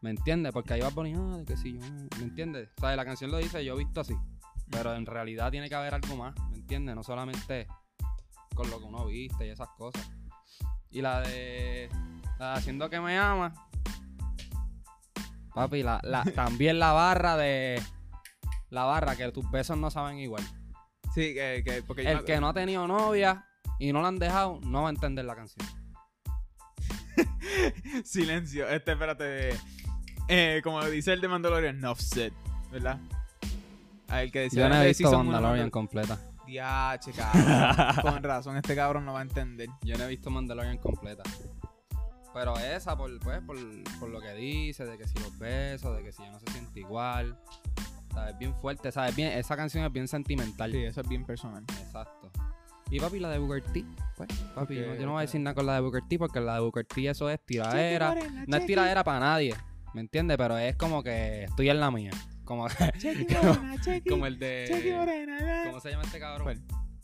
[0.00, 0.52] ¿Me entiendes?
[0.52, 1.80] Porque ahí va a poner, ah, de que si yo,
[2.18, 2.70] ¿me entiendes?
[2.78, 4.14] O sea, la canción lo dice, yo he visto así.
[4.70, 6.94] Pero en realidad tiene que haber algo más, ¿me entiendes?
[6.94, 7.66] No solamente
[8.54, 10.10] con lo que uno viste y esas cosas.
[10.90, 11.88] Y la de,
[12.38, 13.54] la de Haciendo que me ama.
[15.54, 17.82] Papi, la, la, también la barra de...
[18.70, 20.42] La barra que tus besos no saben igual.
[21.14, 23.46] Sí, que, que porque El que no ha tenido novia
[23.78, 25.66] y no la han dejado, no va a entender la canción.
[28.04, 29.50] Silencio, este, espérate.
[30.28, 32.32] Eh, como dice el de Mandalorian, said,
[32.70, 33.00] ¿verdad?
[34.08, 36.18] A el que decía Yo no he visto Mandalorian completa.
[36.46, 38.02] Diache, cabrón.
[38.02, 39.68] Con razón, este cabrón no va a entender.
[39.82, 41.22] Yo no he visto Mandalorian completa.
[42.32, 43.56] Pero esa, por, pues, por,
[44.00, 46.50] por lo que dice, de que si los besos, de que si ya no se
[46.52, 47.38] siente igual.
[48.12, 48.38] ¿Sabes?
[48.38, 49.14] Bien fuerte, ¿sabes?
[49.14, 50.72] Bien, esa canción es bien sentimental.
[50.72, 51.64] Sí, eso es bien personal.
[51.80, 52.30] Exacto.
[52.90, 53.84] Y papi, la de Booker T.
[54.16, 56.40] Pues, papi, yo, yo no voy a decir nada con la de Booker T porque
[56.40, 58.14] la de Booker T eso es tiradera.
[58.46, 59.54] No es tiradera para nadie,
[59.92, 60.38] ¿me entiendes?
[60.38, 62.10] Pero es como que estoy en la mía.
[62.48, 62.66] Como,
[64.08, 65.64] como el de...
[65.66, 66.44] ¿Cómo se llama este cabrón?
[66.44, 66.62] ¿Cuál?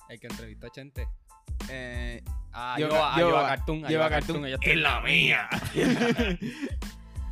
[0.08, 1.06] El que entrevistó a Chente.
[1.68, 2.22] Eh,
[2.56, 3.82] Ah, Yo- yo- yo a Cartoon.
[3.84, 4.42] lleva a Cartoon.
[4.42, 5.48] Cartoon, en la mía.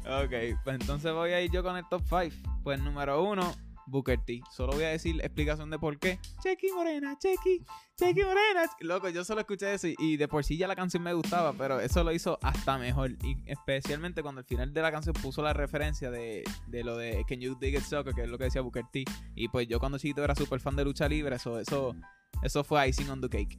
[0.04, 2.60] ok, pues entonces voy a ir yo con el top 5.
[2.64, 3.54] Pues número uno,
[3.86, 4.40] Booker T.
[4.50, 6.18] Solo voy a decir explicación de por qué.
[6.42, 7.64] Chequi Morena, Chequi,
[7.96, 8.70] Chequi Morena.
[8.80, 11.80] Loco, yo solo escuché eso y, de por sí ya la canción me gustaba, pero
[11.80, 13.12] eso lo hizo hasta mejor.
[13.22, 17.24] Y especialmente cuando al final de la canción puso la referencia de, de lo de
[17.28, 19.04] Can You Dig It Soccer, que es lo que decía Booker T.
[19.34, 21.94] Y pues yo cuando chiquito era súper fan de lucha libre, eso, eso,
[22.42, 23.58] eso fue icing on the cake.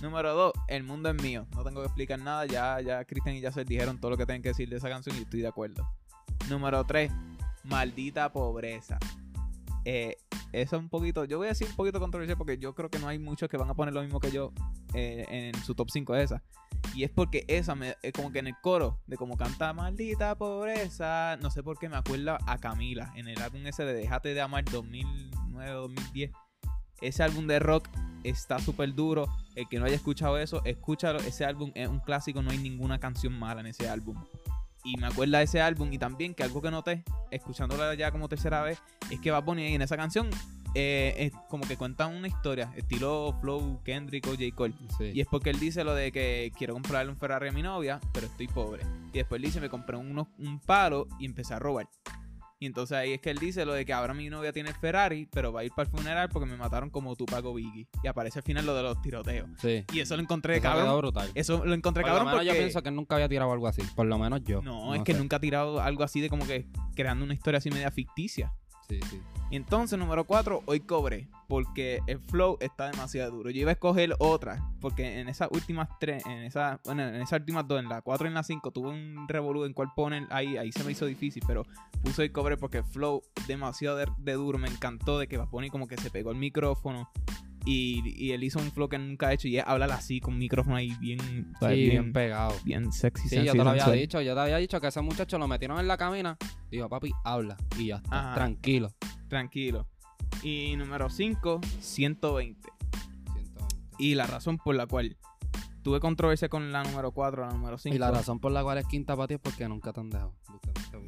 [0.00, 1.46] Número 2, El mundo es mío.
[1.54, 4.42] No tengo que explicar nada, ya, ya Cristian y Yasser dijeron todo lo que tienen
[4.42, 5.86] que decir de esa canción y estoy de acuerdo.
[6.48, 7.12] Número 3,
[7.64, 8.98] Maldita pobreza.
[9.84, 10.16] Eh,
[10.52, 12.98] eso es un poquito, yo voy a decir un poquito controversial porque yo creo que
[12.98, 14.52] no hay muchos que van a poner lo mismo que yo
[14.94, 16.42] eh, en su top 5 de esa.
[16.94, 20.36] Y es porque esa, me, es como que en el coro, de como canta Maldita
[20.36, 24.34] pobreza, no sé por qué me acuerda a Camila, en el álbum ese de Déjate
[24.34, 26.32] de Amar 2009-2010.
[27.00, 27.88] Ese álbum de rock
[28.24, 29.26] está súper duro.
[29.54, 31.18] El que no haya escuchado eso, escúchalo.
[31.20, 34.22] Ese álbum es un clásico, no hay ninguna canción mala en ese álbum.
[34.84, 38.28] Y me acuerda de ese álbum y también que algo que noté, escuchándolo ya como
[38.28, 40.28] tercera vez, es que Bad Bunny ahí en esa canción
[40.74, 44.42] eh, es como que cuentan una historia, estilo Flow, Kendrick o J.
[44.54, 44.74] Cole.
[44.98, 45.10] Sí.
[45.14, 48.00] Y es porque él dice lo de que quiero comprarle un Ferrari a mi novia,
[48.12, 48.82] pero estoy pobre.
[49.12, 51.88] Y después él dice, me compré unos- un palo y empecé a robar.
[52.62, 54.76] Y entonces ahí es que él dice lo de que ahora mi novia tiene el
[54.76, 57.88] Ferrari, pero va a ir para el funeral porque me mataron como Tupac o Biggie.
[58.04, 59.50] Y aparece al final lo de los tiroteos.
[59.60, 59.84] Sí.
[59.92, 60.96] Y eso lo encontré Eso cabrón.
[60.96, 61.28] brutal.
[61.34, 62.54] Eso lo encontré Por lo cabrón menos porque...
[62.54, 63.82] yo pienso que él nunca había tirado algo así.
[63.96, 64.62] Por lo menos yo.
[64.62, 67.68] No, es que nunca ha tirado algo así de como que creando una historia así
[67.68, 68.52] media ficticia.
[69.50, 71.28] Y entonces, número 4, hoy cobré.
[71.46, 73.50] Porque el flow está demasiado duro.
[73.50, 74.64] Yo iba a escoger otra.
[74.80, 78.26] Porque en esas últimas tres, en esas, bueno, en esas últimas dos, en la 4
[78.26, 80.26] y en la 5, tuve un revolú en cuál ponen.
[80.30, 81.42] Ahí, ahí se me hizo difícil.
[81.46, 81.66] Pero
[82.02, 84.58] puse hoy cobré porque el flow demasiado de, de duro.
[84.58, 87.10] Me encantó de que va a poner como que se pegó el micrófono.
[87.64, 89.48] Y, y él hizo un flow que nunca ha hecho.
[89.48, 92.54] Y es hablar así con micrófono ahí bien, bien, pegado.
[92.64, 93.28] bien sexy.
[93.28, 93.98] Sí, yo te lo había sensual.
[93.98, 94.20] dicho.
[94.20, 96.36] Yo te había dicho que ese muchacho lo metieron en la cabina.
[96.70, 97.56] Dijo, papi, habla.
[97.78, 98.18] Y ya está.
[98.18, 98.34] Ajá.
[98.34, 98.92] Tranquilo.
[99.28, 99.88] Tranquilo.
[100.42, 102.60] Y número 5, 120.
[102.60, 102.68] 120.
[103.98, 105.16] Y la razón por la cual
[105.82, 107.94] tuve controversia con la número 4, la número 5.
[107.94, 110.10] Y la razón por la cual es quinta para ti es porque nunca te han
[110.10, 110.34] dejado.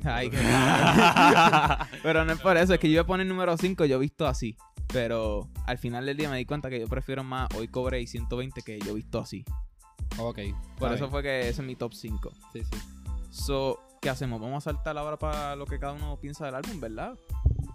[0.04, 0.30] Ay,
[2.02, 4.00] Pero no es por eso, es que yo iba a poner número 5, yo he
[4.00, 4.56] visto así.
[4.92, 8.06] Pero al final del día me di cuenta que yo prefiero más hoy cobré y
[8.06, 9.44] 120 que yo he visto así.
[10.18, 10.40] Ok.
[10.78, 11.10] Por eso bien.
[11.10, 12.30] fue que ese es mi top 5.
[12.52, 12.78] Sí, sí.
[13.30, 14.40] So, ¿qué hacemos?
[14.40, 17.18] Vamos a saltar ahora para lo que cada uno piensa del álbum, ¿verdad?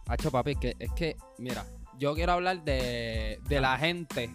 [0.07, 1.65] Hacho, papi, es que, es que, mira,
[1.97, 4.29] yo quiero hablar de, de la gente.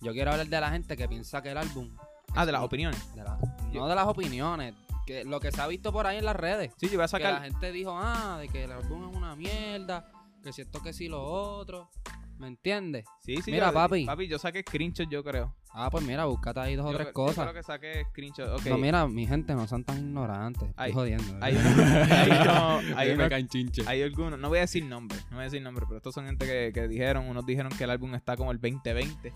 [0.00, 1.90] Yo quiero hablar de la gente que piensa que el álbum.
[2.34, 3.14] Ah, de las opiniones.
[3.14, 3.38] de la-
[3.72, 4.74] no de las opiniones.
[5.06, 6.72] Que lo que se ha visto por ahí en las redes.
[6.76, 7.42] Sí, yo voy a Que la sacar.
[7.42, 10.10] gente dijo, ah, de que el álbum es una mierda.
[10.42, 11.90] Que si esto, que si lo otro.
[12.38, 13.04] ¿Me entiendes?
[13.18, 14.06] Sí, sí, Mira, yo- papi.
[14.06, 15.54] Papi, yo saqué screenshot, yo creo.
[15.72, 17.36] Ah, pues mira, búscate ahí dos o tres cosas.
[17.36, 18.48] Yo creo que saqué screenshot.
[18.58, 18.66] Ok.
[18.66, 20.70] No, mira, mi gente, no son tan ignorantes.
[20.70, 21.36] Estoy Hay- jodiendo.
[21.44, 23.82] Hay, hay, uno- hay me uno- caen chinche.
[23.86, 26.24] hay algunos, no voy a decir nombre, no voy a decir nombre, pero estos son
[26.26, 29.32] gente que, que dijeron, unos dijeron que el álbum está como el 2020.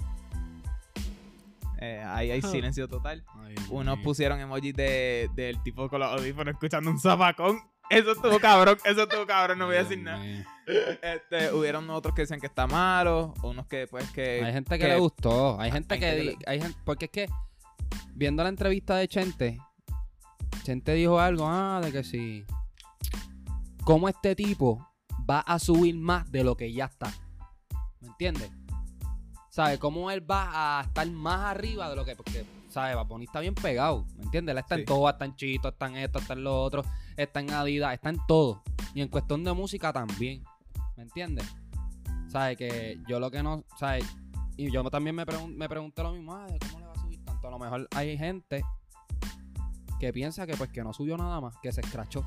[1.85, 3.25] Eh, ahí hay silencio total.
[3.41, 4.05] Ay, Unos mío.
[4.05, 7.59] pusieron emojis de, del tipo con los audífonos escuchando un zapacón.
[7.91, 10.25] Eso estuvo cabrón, eso estuvo cabrón, no voy a decir nada.
[11.03, 14.43] Este, hubieron otros que decían que está malo, unos que pues que...
[14.43, 15.61] Hay gente que, que- le gustó.
[15.61, 16.07] Hay gente hay que.
[16.11, 17.27] gente que hay gente, porque es que,
[18.15, 19.59] viendo la entrevista de Chente,
[20.63, 22.47] Chente dijo algo, ah, de que si.
[23.85, 24.89] ¿Cómo este tipo
[25.29, 27.13] va a subir más de lo que ya está?
[28.01, 28.51] ¿Me entiendes?
[29.55, 29.79] ¿Sabes?
[29.79, 32.17] ¿Cómo él va a estar más arriba de lo que.
[32.17, 32.97] Porque, ¿sabes?
[32.97, 34.05] Bad Bunny está bien pegado.
[34.17, 34.53] ¿Me entiendes?
[34.53, 34.81] Él está Sí.
[34.81, 36.83] en todo, está en Chito, está en esto, está en lo otro,
[37.17, 38.65] está en Adidas, está en todo.
[38.95, 40.43] Y en cuestión de música también.
[40.97, 41.47] ¿Me entiendes?
[42.27, 42.57] ¿Sabes?
[42.57, 43.63] Que yo lo que no.
[43.79, 44.05] ¿Sabes?
[44.57, 46.97] Y yo también me, pregun- me pregunté lo mismo, ah, de ¿cómo le va a
[47.01, 47.47] subir tanto?
[47.47, 48.65] A lo mejor hay gente
[50.01, 52.21] que piensa que pues que no subió nada más, que se escrachó.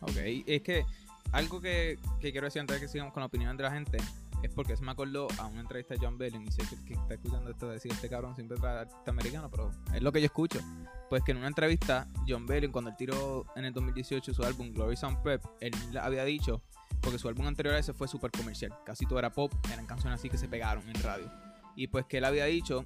[0.00, 0.86] Ok, es que
[1.32, 3.98] algo que, que quiero decir antes de que sigamos con la opinión de la gente
[4.42, 6.94] es porque se me acordó a una entrevista de John Bellion y sé que, que
[6.94, 10.26] está escuchando esto decir este cabrón siempre trae artista americano, pero es lo que yo
[10.26, 10.60] escucho.
[11.08, 14.72] Pues que en una entrevista, John Bellion, cuando él tiró en el 2018 su álbum
[14.72, 16.62] Glory Sound Prep, él había dicho,
[17.00, 20.18] porque su álbum anterior a ese fue súper comercial, casi todo era pop, eran canciones
[20.20, 21.30] así que se pegaron en radio.
[21.76, 22.84] Y pues que él había dicho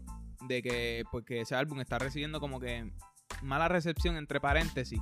[0.49, 2.93] de que porque ese álbum está recibiendo como que
[3.43, 5.01] mala recepción entre paréntesis,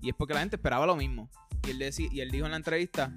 [0.00, 1.30] y es porque la gente esperaba lo mismo.
[1.66, 3.10] Y él, decí- y él dijo en la entrevista,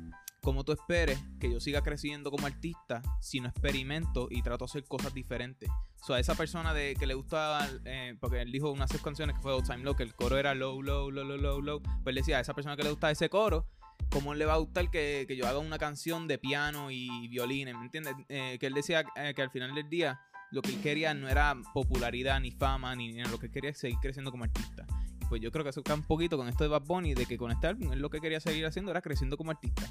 [0.48, 4.70] como tú esperes que yo siga creciendo como artista si no experimento y trato de
[4.70, 5.70] hacer cosas diferentes?
[6.02, 9.36] O sea, esa persona de que le gusta, eh, porque él dijo unas seis canciones
[9.36, 11.82] que fue Old Time Low, que el coro era low, low, low, low, low, low.
[11.82, 13.68] Pues él decía, a esa persona que le gusta ese coro,
[14.10, 17.76] ¿cómo le va a gustar que, que yo haga una canción de piano y violines?
[17.76, 18.16] ¿Me entiendes?
[18.30, 21.28] Eh, que él decía eh, que al final del día lo que él quería no
[21.28, 24.86] era popularidad, ni fama, ni dinero, lo que él quería es seguir creciendo como artista.
[25.28, 27.38] Pues yo creo que eso cae un poquito con esto de Bad Bunny, de que
[27.38, 29.84] con este álbum él lo que quería seguir haciendo era creciendo como artista.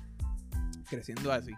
[0.88, 1.52] Creciendo así.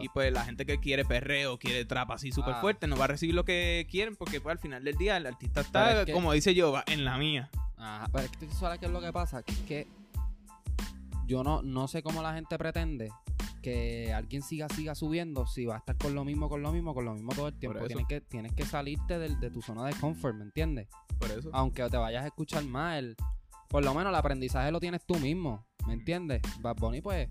[0.00, 2.60] Y pues la gente que quiere perreo, quiere trap así súper Ah.
[2.60, 5.26] fuerte, no va a recibir lo que quieren porque pues al final del día el
[5.26, 7.48] artista está, Pero es que- como dice yo, va en la mía.
[7.76, 9.86] Ajá, pero es que tú sabes qué es lo que pasa, que es que
[11.26, 13.10] yo no, no sé cómo la gente pretende
[13.62, 16.92] que alguien siga, siga subiendo si va a estar con lo mismo, con lo mismo,
[16.92, 17.86] con lo mismo todo el tiempo.
[17.86, 20.88] Tienes que, tienes que salirte de tu zona de confort, ¿me entiendes?
[21.18, 21.48] Por eso.
[21.52, 23.16] Aunque te vayas a escuchar mal,
[23.68, 26.42] por lo menos el aprendizaje lo tienes tú mismo, ¿me entiendes?
[26.60, 27.28] Bad Bunny pues,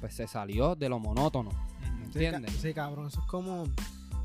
[0.00, 2.52] pues se salió de lo monótono, ¿me Sí, ca- entiendes?
[2.60, 3.64] Sí, cabrón, eso es como.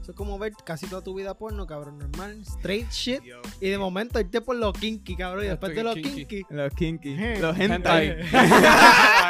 [0.02, 2.42] Eso es como ver casi toda tu vida porno, cabrón, normal.
[2.42, 3.22] Straight shit.
[3.22, 3.40] Dios.
[3.62, 5.46] Y de momento irte por lo kinky, cabrón.
[5.46, 6.26] Y después de lo Kinky.
[6.26, 6.46] kinky.
[6.50, 7.16] Los kinky.
[7.16, 7.40] Je.
[7.40, 8.08] Los Hentai.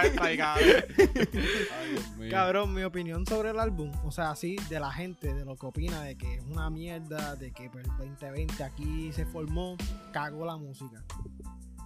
[0.06, 0.38] hentai.
[2.30, 5.66] Cabrón, mi opinión sobre el álbum, o sea, así de la gente, de lo que
[5.66, 9.76] opina, de que es una mierda, de que pues, el 2020 aquí se formó,
[10.14, 11.04] cagó la música.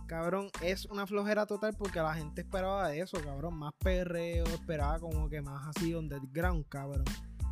[0.08, 5.28] Cabrón, es una flojera total porque la gente esperaba eso, cabrón, más perreo, esperaba como
[5.30, 7.06] que más así underground, cabrón.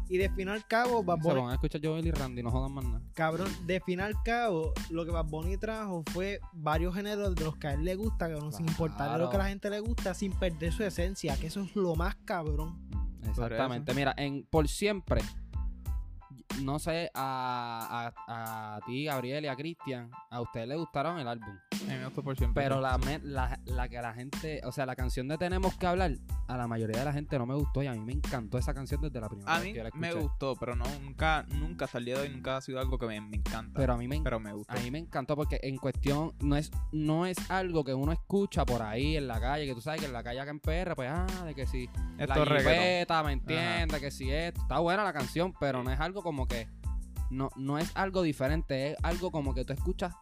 [0.09, 2.51] Y de fin al cabo, Bad Se Bunny, van a escuchar Joel y Randy, no
[2.51, 3.01] jodan más nada.
[3.13, 7.55] cabrón, de fin al cabo, lo que Bad Bunny trajo fue varios géneros de los
[7.55, 9.49] que a él le gusta, cabrón, sin importar lo que a la Claro.
[9.49, 12.77] gente le gusta, sin perder su esencia, que eso es lo más cabrón.
[13.27, 13.93] Exactamente.
[13.93, 15.21] Mira, en Por Siempre,
[16.61, 21.27] no sé, a, a, a ti, Gabriel y a Cristian, a ustedes les gustaron el
[21.27, 21.55] álbum.
[21.87, 21.99] Me
[22.35, 22.63] siempre.
[22.63, 25.85] Pero la, me- la, la que la gente, o sea, la canción de Tenemos que
[25.85, 26.11] hablar,
[26.47, 28.73] a la mayoría de la gente no me gustó y a mí me encantó esa
[28.73, 30.23] canción desde la primera A vez mí que yo la me escuché.
[30.25, 33.07] gustó, pero no, nunca, nunca hasta el día de hoy nunca ha sido algo que
[33.07, 33.73] me, me encanta.
[33.79, 34.71] Pero a mí me Pero me gustó.
[34.73, 38.65] A mí me encantó porque en cuestión no es, no es algo que uno escucha
[38.65, 40.95] por ahí en la calle, que tú sabes que en la calle acá en PR,
[40.95, 42.73] pues, ah, de que si Esto la es reggaetón.
[42.83, 43.99] jipeta, ¿me entiendes?
[44.01, 46.67] Que si esto, está buena la canción, pero no es algo como que,
[47.29, 50.13] no, no es algo diferente, es algo como que tú escuchas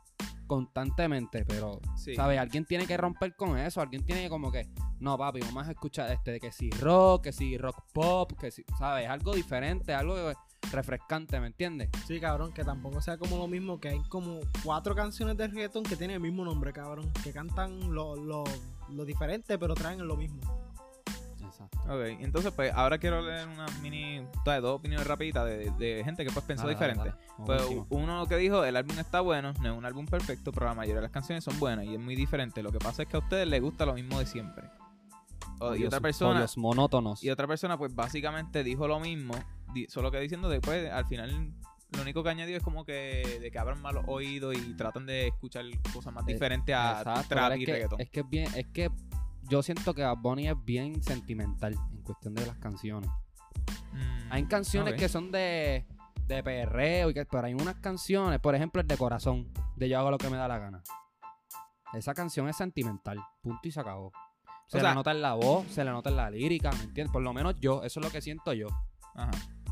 [0.47, 2.13] constantemente, pero, Sí.
[2.13, 2.37] ¿sabes?
[2.37, 4.67] Alguien tiene que romper con eso, alguien tiene que como que,
[4.99, 8.51] no, papi, vamos a escuchar este, de que si rock, que si rock pop, que
[8.51, 9.07] si, ¿sabes?
[9.07, 10.15] Algo diferente, algo
[10.73, 11.89] refrescante, ¿me entiendes?
[12.05, 15.83] Sí, cabrón, que tampoco sea como lo mismo, que hay como cuatro canciones de reggaetón
[15.83, 18.43] que tienen el mismo nombre, cabrón, que cantan lo, lo,
[18.89, 20.41] lo diferente, pero traen lo mismo.
[21.85, 26.31] Ok, entonces pues ahora quiero leer una mini, dos opiniones rapiditas de, de gente que
[26.31, 27.09] pues pensó Dale, diferente.
[27.09, 27.45] dale.
[27.45, 30.73] Pues uno que dijo, el álbum está bueno, no es un álbum perfecto, pero la
[30.75, 32.61] mayoría de las canciones son buenas y es muy diferente.
[32.63, 34.69] Lo que pasa es que a ustedes les gusta lo mismo de siempre.
[35.59, 37.23] O- y otra persona, odios monótonos.
[37.23, 39.33] y otra persona pues básicamente dijo lo mismo,
[39.73, 41.53] di- solo que diciendo después, al final
[41.95, 45.27] lo único que añadió es como que de que abran malos oídos y tratan de
[45.27, 48.01] escuchar cosas más Eh, diferentes a Exacto, trap y es que, reggaetón.
[48.01, 48.89] es que es bien, es que
[49.49, 53.09] yo siento que Bad Bunny es bien sentimental en cuestión de las canciones.
[53.93, 55.85] Mm, Hay canciones que son de,
[56.27, 59.99] de perreo, y que, pero hay unas canciones, por ejemplo, el de corazón, de yo
[59.99, 60.81] hago lo que me da la gana.
[61.93, 64.11] Esa canción es sentimental, punto y se acabó.
[64.67, 66.83] Se O sea- le nota en la voz, se le nota en la lírica, ¿me
[66.83, 67.11] entiendes?
[67.11, 68.67] Por lo menos yo, eso es lo que siento yo.
[69.15, 69.31] Ajá.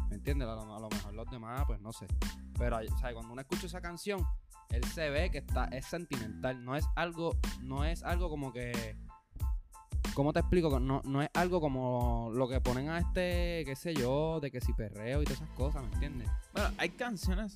[0.09, 0.47] ¿Me entiendes?
[0.49, 2.07] A lo, a lo mejor los demás, pues no sé.
[2.57, 4.25] Pero, o sea, cuando uno escucha esa canción,
[4.69, 6.65] él se ve que está, es sentimental.
[6.65, 8.97] No es algo, no es algo como que.
[10.19, 10.81] ¿Cómo te explico?
[10.81, 14.59] No, no es algo como lo que ponen a este, qué sé yo, de que
[14.59, 16.27] si perreo y todas esas cosas, ¿me entiendes?
[16.51, 17.55] Bueno, hay canciones.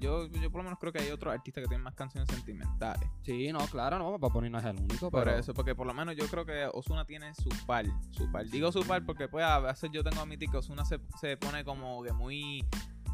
[0.00, 3.06] yo, yo por lo menos creo que hay otros artistas que tienen más canciones sentimentales.
[3.22, 5.86] Sí, no, claro, no, para poner no es el único, Por pero eso, porque por
[5.86, 7.84] lo menos yo creo que Osuna tiene su par.
[8.12, 8.46] Su par.
[8.48, 11.36] Digo su par porque pues a veces yo tengo que admitir que Osuna se, se
[11.36, 12.64] pone como que muy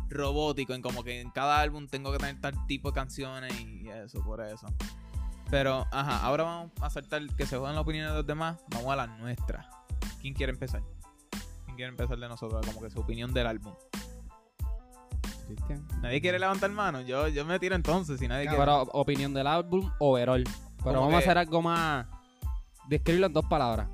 [0.09, 3.89] robótico en como que en cada álbum tengo que tener tal tipo de canciones y
[3.89, 4.69] eso, por eso.
[5.51, 8.59] Pero, ajá, ahora vamos a saltar que se jodan la opinión de los demás.
[8.69, 9.67] Vamos a las nuestras.
[10.21, 10.83] ¿Quién quiere empezar?
[11.65, 12.67] ¿Quién quiere empezar de nosotros?
[12.67, 13.75] Como que su opinión del álbum.
[15.47, 15.87] Cristian.
[16.03, 17.01] Nadie quiere levantar mano.
[17.03, 18.19] Yo, yo me tiro entonces.
[18.19, 18.59] Si nadie quiere.
[18.59, 20.45] Pero opinión del álbum, overall.
[20.83, 22.07] Pero vamos a hacer algo más.
[22.89, 23.89] Describirlo en dos palabras.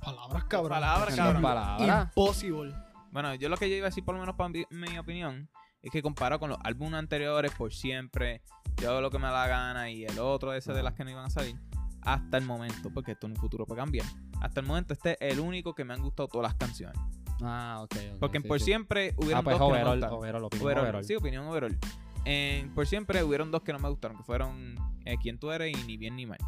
[0.00, 0.70] Palabras, cabrón.
[0.70, 1.42] palabras, cabrón.
[1.42, 2.08] dos palabras.
[2.08, 2.74] Impossible.
[3.10, 5.48] Bueno, yo lo que yo iba a decir, por lo menos para mi, mi opinión,
[5.84, 8.42] es que comparado con los álbumes anteriores, por siempre,
[8.80, 11.04] yo hago lo que me da la gana y el otro, ese de las que
[11.04, 11.56] no iban a salir,
[12.02, 14.06] hasta el momento, porque esto en un futuro puede cambiar.
[14.40, 16.98] Hasta el momento, este es el único que me han gustado todas las canciones.
[17.42, 17.94] Ah, ok.
[18.12, 18.64] ok, Porque en sí, por sí.
[18.66, 21.04] siempre hubieron Ah, pues dos que no me overall, overall, opinión Overall, overall.
[21.04, 21.78] Sí, opinión overall.
[22.24, 25.76] En por siempre hubieron dos que no me gustaron, que fueron eh, Quién tú eres
[25.76, 26.38] y Ni bien ni mal.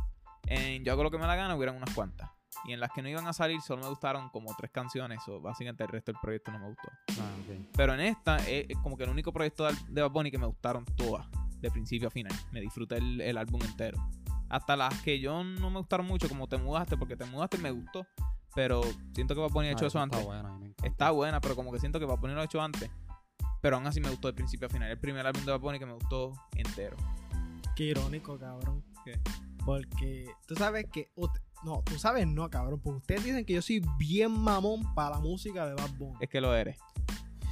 [0.46, 2.30] En Yo hago lo que me da la gana hubieron unas cuantas.
[2.64, 5.40] Y en las que no iban a salir solo me gustaron como tres canciones, o
[5.40, 6.88] básicamente el resto del proyecto no me gustó.
[7.20, 7.30] Ah.
[7.76, 10.46] Pero en esta es, es como que el único proyecto de, Bad Bunny que me
[10.46, 11.26] gustaron todas,
[11.60, 12.32] de principio a final.
[12.50, 13.98] Me disfruté el, el álbum entero.
[14.48, 17.70] Hasta las que yo no me gustaron mucho, como Te Mudaste, porque Te Mudaste me
[17.70, 18.06] gustó.
[18.54, 18.80] Pero
[19.12, 20.18] siento que Bad Bunny ha hecho Ah, eso antes.
[20.18, 20.86] Está bueno, a mí me encanta.
[20.86, 22.90] Está buena, pero como que siento que Bad Bunny lo ha hecho antes.
[23.60, 24.90] Pero aún así me gustó de principio a final.
[24.90, 26.96] El primer álbum de Bad Bunny que me gustó entero.
[27.74, 28.82] Qué irónico, cabrón.
[29.04, 29.20] ¿Qué?
[29.64, 31.10] Porque tú sabes que.
[31.66, 32.80] No, tú sabes no, cabrón.
[32.80, 36.16] Porque ustedes dicen que yo soy bien mamón para la música de Bad Bunny.
[36.20, 36.78] Es que lo eres.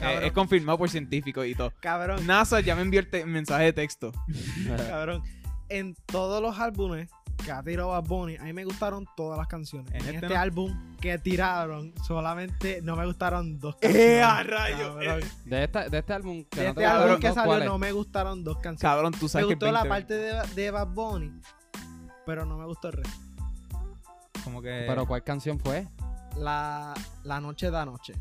[0.01, 1.73] Eh, es confirmado por científicos y todo.
[1.81, 4.13] Cabrón, NASA ya me envió el mensaje de texto.
[4.89, 5.25] cabrón.
[5.69, 7.11] En todos los álbumes
[7.45, 9.91] que ha tirado Bad Bunny, a mí me gustaron todas las canciones.
[9.93, 10.41] En En, este este, no.
[10.41, 14.23] álbum que tiraron, solamente no me gustaron dos ¡Eh, canciones.
[14.23, 14.95] a rayo!
[14.95, 15.21] cabrón.
[15.45, 17.91] De, esta, de este álbum que De no este te álbum que salió no me
[17.91, 18.81] gustaron dos canciones.
[18.81, 21.33] Cabrón, tú me sabes que gustó la 20, parte de, de Bad Bunny,
[22.25, 23.19] pero no me gustó el resto.
[24.45, 24.85] Como que...
[24.87, 25.89] Pero ¿cuál canción fue?
[26.37, 28.15] La, la noche da noche.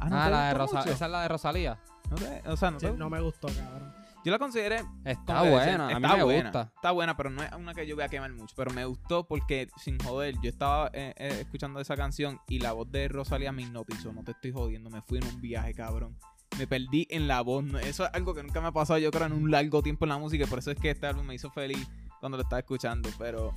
[0.00, 0.90] Ah, ¿no Ah, la de Rosa, mucho?
[0.90, 1.78] esa es la de Rosalía.
[2.10, 3.92] No te- o sea, no Sí, te- no me gustó, cabrón.
[4.24, 6.72] Yo la consideré Está buena, decían, a mí está me buena, gusta.
[6.76, 8.54] Está buena, pero no es una que yo voy a quemar mucho.
[8.56, 12.72] Pero me gustó porque, sin joder, yo estaba eh, eh, escuchando esa canción y la
[12.72, 14.12] voz de Rosalía me hipnotizó.
[14.14, 16.16] No te estoy jodiendo, me fui en un viaje, cabrón.
[16.58, 17.64] Me perdí en la voz.
[17.82, 20.10] Eso es algo que nunca me ha pasado, yo creo, en un largo tiempo en
[20.10, 20.46] la música.
[20.46, 21.86] Por eso es que este álbum me hizo feliz
[22.20, 23.10] cuando lo estaba escuchando.
[23.18, 23.52] Pero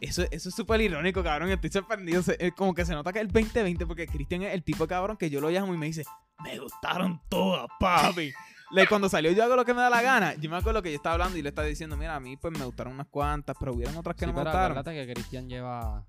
[0.00, 1.50] eso, eso es súper irónico, cabrón.
[1.50, 2.22] Estoy sorprendido.
[2.22, 4.86] Se- Es como que se nota que es el 2020 porque Cristian es el tipo
[4.86, 6.04] cabrón que yo lo llamo y me dice,
[6.42, 8.32] me gustaron todas, papi.
[8.72, 10.90] Le- cuando salió yo hago lo que me da la gana, yo me acuerdo que
[10.90, 13.56] yo estaba hablando y le estaba diciendo, mira, a mí pues me gustaron unas cuantas,
[13.58, 14.84] pero hubieron otras que Sí, no me gustaron.
[14.84, 16.06] que Cristian lleva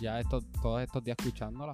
[0.00, 1.72] ya estos, todos estos días escuchándola.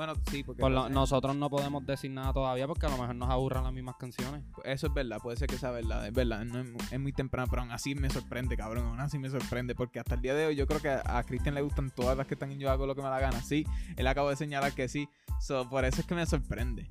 [0.00, 2.96] Bueno, sí, porque Por lo- pues, nosotros no podemos decir nada todavía porque a lo
[2.96, 4.42] mejor nos aburran las mismas canciones.
[4.64, 7.12] eso es verdad, puede ser que sea verdad, es verdad, no es, mu- es muy
[7.12, 10.34] temprano, pero aún así me sorprende, cabrón, aún así me sorprende, porque hasta el día
[10.34, 12.58] de hoy yo creo que a, a Cristian le gustan todas las que están en
[12.58, 15.06] Yo hago lo que me da la gana, sí, él acabo de señalar que sí,
[15.38, 16.88] so, por eso es que me sorprende.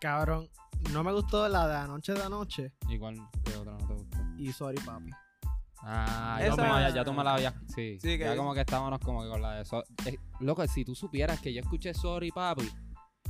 [0.00, 0.48] Cabrón,
[0.90, 4.16] no me gustó la de anoche de anoche Igual que otra no te gustó.
[4.38, 5.10] y sorry, papi.
[5.84, 7.54] Ah, ya, tú me- ya tú me la habías.
[7.74, 9.82] Sí, Sí, que- ya como que estábamos como que con la de eso.
[10.06, 12.70] Eh, loco, si tú supieras que yo escuché Sorry Papi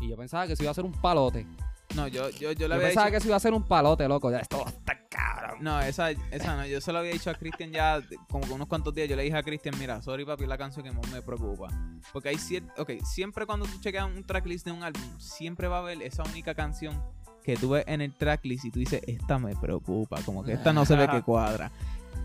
[0.01, 1.47] y yo pensaba que eso iba a ser un palote.
[1.95, 3.13] No, yo, yo, yo le Yo había pensaba dicho...
[3.13, 4.31] que eso iba a ser un palote, loco.
[4.31, 5.59] Ya esto está cabrón.
[5.63, 6.67] No, esa, esa no.
[6.67, 9.09] Yo se lo había dicho a Cristian ya como que unos cuantos días.
[9.09, 11.69] Yo le dije a Cristian, mira, sorry papi, es la canción que más me preocupa.
[12.13, 12.73] Porque hay cierto...
[12.81, 16.23] Ok, siempre cuando tú chequeas un tracklist de un álbum, siempre va a haber esa
[16.25, 17.03] única canción
[17.45, 20.19] que tú ves en el tracklist y tú dices, esta me preocupa.
[20.23, 21.71] Como que esta no se ve que cuadra.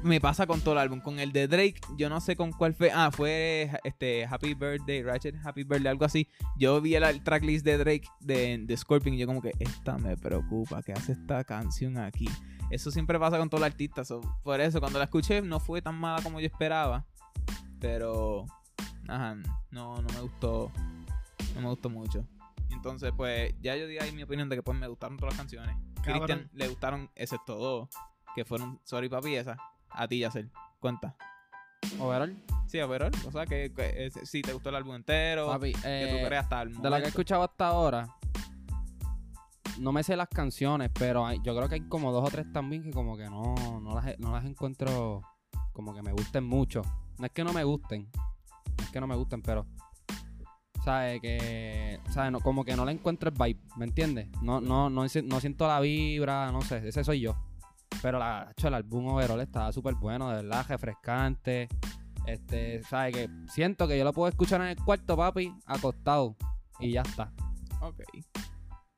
[0.04, 1.02] Me pasa con todo el álbum.
[1.02, 2.92] Con el de Drake, yo no sé con cuál fue.
[2.92, 6.30] Ah, fue este Happy Birthday, Ratchet Happy Birthday, algo así.
[6.58, 9.98] Yo vi el, el tracklist de Drake de, de Scorpion y yo como que, esta
[9.98, 10.82] me preocupa.
[10.84, 12.30] ¿Qué hace esta canción aquí?
[12.70, 14.08] Eso siempre pasa con todos los artistas.
[14.08, 17.06] so, por eso, cuando la escuché, no fue tan mala como yo esperaba.
[17.80, 18.46] Pero,
[19.08, 19.36] ajá,
[19.72, 20.72] no, no me gustó.
[21.56, 22.26] No me gustó mucho.
[22.70, 25.40] Entonces, pues, ya yo di ahí mi opinión de que pues me gustaron todas las
[25.40, 25.76] canciones.
[26.04, 26.26] Cabrón.
[26.26, 27.90] Cristian le gustaron, excepto dos,
[28.36, 29.58] que fueron Sorry Papi esa.
[29.98, 30.50] A ti, Yacel.
[30.80, 31.16] Cuenta.
[32.00, 32.36] Overall,
[32.68, 33.12] Sí, overall.
[33.26, 35.48] O sea, que, que, eh, si te gustó el álbum entero.
[35.48, 37.08] papi, que eh, tú creas hasta el de lo que he momento.
[37.10, 38.08] escuchado hasta ahora,
[39.80, 42.52] no me sé las canciones, pero hay- yo creo que hay como dos o tres
[42.52, 45.22] también que como que no, no, las, no las encuentro
[45.72, 46.82] como que me gusten mucho.
[47.20, 48.10] No es que no me gusten,
[48.78, 49.66] no es que no me gusten, pero
[50.84, 51.22] ¿sabes?
[51.22, 52.32] Que, ¿sabes?
[52.32, 54.30] No, como que no le encuentro el vibe, ¿me entiendes?
[54.42, 57.36] No, no, no, no siento la vibra, no sé, ese soy yo.
[58.02, 61.68] Pero el álbum overall estaba súper bueno, de verdad, refrescante.
[62.26, 63.16] Este, ¿sabes?
[63.16, 66.36] Que siento que yo lo puedo escuchar en el cuarto, papi, acostado.
[66.80, 67.32] Y ya está.
[67.82, 68.02] Ok.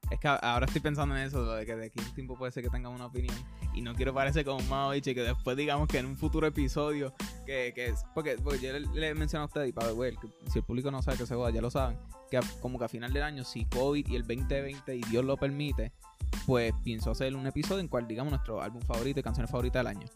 [0.10, 2.70] Es que ahora estoy pensando en eso, de que de aquí tiempo puede ser que
[2.70, 3.36] tenga una opinión.
[3.74, 6.48] Y no quiero parecer como un bicho y que después digamos que en un futuro
[6.48, 7.14] episodio,
[7.46, 7.94] que, que.
[8.16, 10.16] Porque, porque yo le, le he mencionado a ustedes, y para ver,
[10.52, 11.98] si el público no sabe que se joda, ya lo saben,
[12.32, 15.38] que como que a final del año, si COVID y el 2020 y Dios lo
[15.38, 15.92] permite,
[16.46, 19.88] pues pienso hacer un episodio en cual digamos nuestro álbum favorito y canciones favoritas del
[19.88, 20.08] año.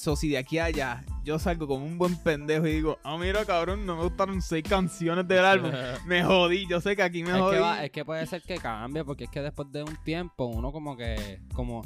[0.00, 3.16] So, si de aquí a allá yo salgo como un buen pendejo y digo, ah,
[3.18, 5.72] mira, cabrón, no me gustaron seis canciones del álbum,
[6.06, 7.56] me jodí, yo sé que aquí me es, jodí.
[7.56, 10.44] que va- es que puede ser que cambie, porque es que después de un tiempo
[10.46, 11.82] uno como que como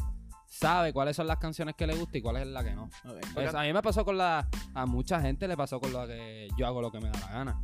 [0.47, 2.85] sabe cuáles son las canciones que le gusta y cuál es la que no.
[3.07, 4.47] Ok, Pues a mí me pasó con la...
[4.75, 7.33] A mucha gente le pasó con la que yo hago lo que me da la
[7.33, 7.63] gana.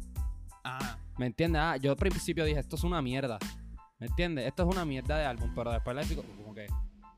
[0.65, 1.61] Ah, ¿Me entiendes?
[1.63, 3.39] Ah, yo al principio dije, esto es una mierda.
[3.99, 4.47] ¿Me entiendes?
[4.47, 6.67] Esto es una mierda de álbum, pero después le digo como que,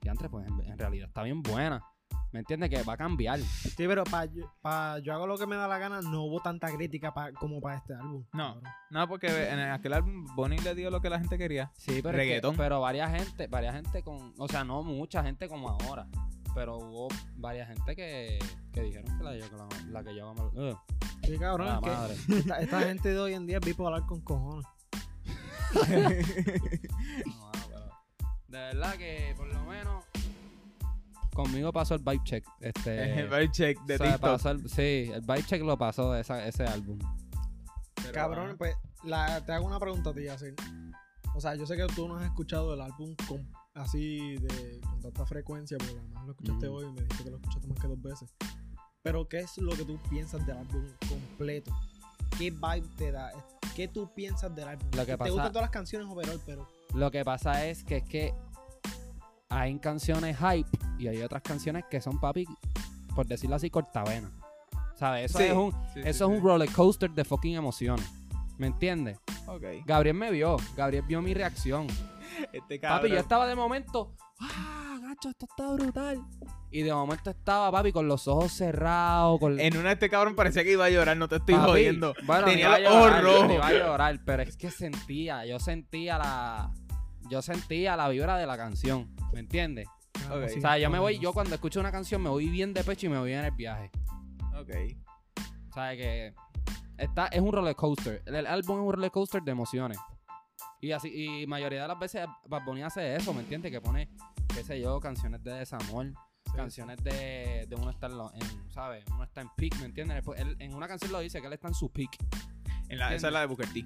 [0.02, 1.80] diantre, pues en, en realidad está bien buena.
[2.32, 2.70] ¿Me entiendes?
[2.70, 3.40] Que va a cambiar.
[3.40, 6.40] Sí, pero para yo, pa yo hago lo que me da la gana, no hubo
[6.40, 8.24] tanta crítica pa- como para este álbum.
[8.32, 8.54] No.
[8.54, 8.72] cabrón.
[8.90, 11.72] no, porque en aquel álbum Bonnie le dio lo que la gente quería.
[11.76, 12.56] Sí, pero, es que- Reggaetón.
[12.56, 16.06] pero varias gente, varias gente con, o sea, no mucha gente como ahora,
[16.54, 18.38] pero hubo varias gente que,
[18.72, 20.32] que dijeron que la, la, la que yo
[21.24, 21.66] Sí, cabrón.
[21.66, 22.14] la es que madre.
[22.38, 24.66] esta, esta gente de hoy en día es bipolar con cojones.
[27.26, 27.90] No, pero
[28.48, 30.04] de verdad que por lo menos
[31.34, 34.20] conmigo pasó el vibe check, este, el vibe check de o sea, TikTok.
[34.30, 36.98] pasó el- sí, el vibe check lo pasó de esa- ese álbum.
[37.96, 40.26] Pero, Cabrón, pues la, te hago una pregunta a ti.
[41.34, 45.00] O sea, yo sé que tú no has escuchado el álbum con, así de con
[45.00, 46.72] tanta frecuencia, porque además lo escuchaste Mm.
[46.72, 48.34] hoy y me dijiste que lo escuchaste más que dos veces.
[49.02, 51.72] Pero, ¿qué es lo que tú piensas del álbum completo?
[52.36, 53.30] ¿Qué vibe te da?
[53.76, 54.88] ¿Qué tú piensas del álbum?
[54.94, 57.98] Lo que te pasa- gustan todas las canciones overall, pero Lo que pasa es que
[57.98, 58.34] es que
[59.50, 62.46] hay canciones hype y hay otras canciones que son papi,
[63.14, 64.30] por decirlo así, cortavena.
[64.96, 65.30] ¿Sabes?
[65.30, 68.06] Eso Sí, es un, sí, eso sí, es un roller coaster de fucking emociones.
[68.58, 69.18] ¿Me entiendes?
[69.86, 71.86] Gabriel me vio, Gabriel vio mi reacción.
[72.52, 76.22] Este Papi, yo estaba de momento, ¡ah, gacho, esto está brutal!
[76.70, 79.58] Y de momento estaba, papi, con los ojos cerrados, con...
[79.58, 82.14] En una este cabrón parecía que iba a llorar, no te estoy Papi, jodiendo.
[82.24, 83.52] Bueno, Tenía los ojos rojos.
[83.52, 86.72] iba a llorar, pero es que sentía, yo sentía la...
[87.30, 89.86] Yo sentía la vibra de la canción, ¿me entiendes?
[90.28, 90.44] Ok.
[90.56, 93.06] O sea, yo me voy, yo cuando escucho una canción me voy bien de pecho
[93.06, 93.90] y me voy en el viaje.
[94.54, 94.70] Ok.
[95.70, 96.34] O sea, que
[96.98, 98.22] está, es un roller coaster.
[98.26, 99.98] El, el álbum es un roller coaster de emociones.
[100.80, 101.08] Y así,
[101.42, 103.70] y mayoría de las veces Bad Bunny hace eso, ¿me entiendes?
[103.70, 104.08] Que pone,
[104.54, 106.06] qué sé yo, canciones de desamor,
[106.56, 109.04] canciones de, de uno estar en, ¿sabes?
[109.12, 110.22] Uno está en peak, ¿me entiendes?
[110.36, 112.16] Él- en una canción lo dice que él está en su peak.
[112.88, 113.84] En la, esa es la de Booker T.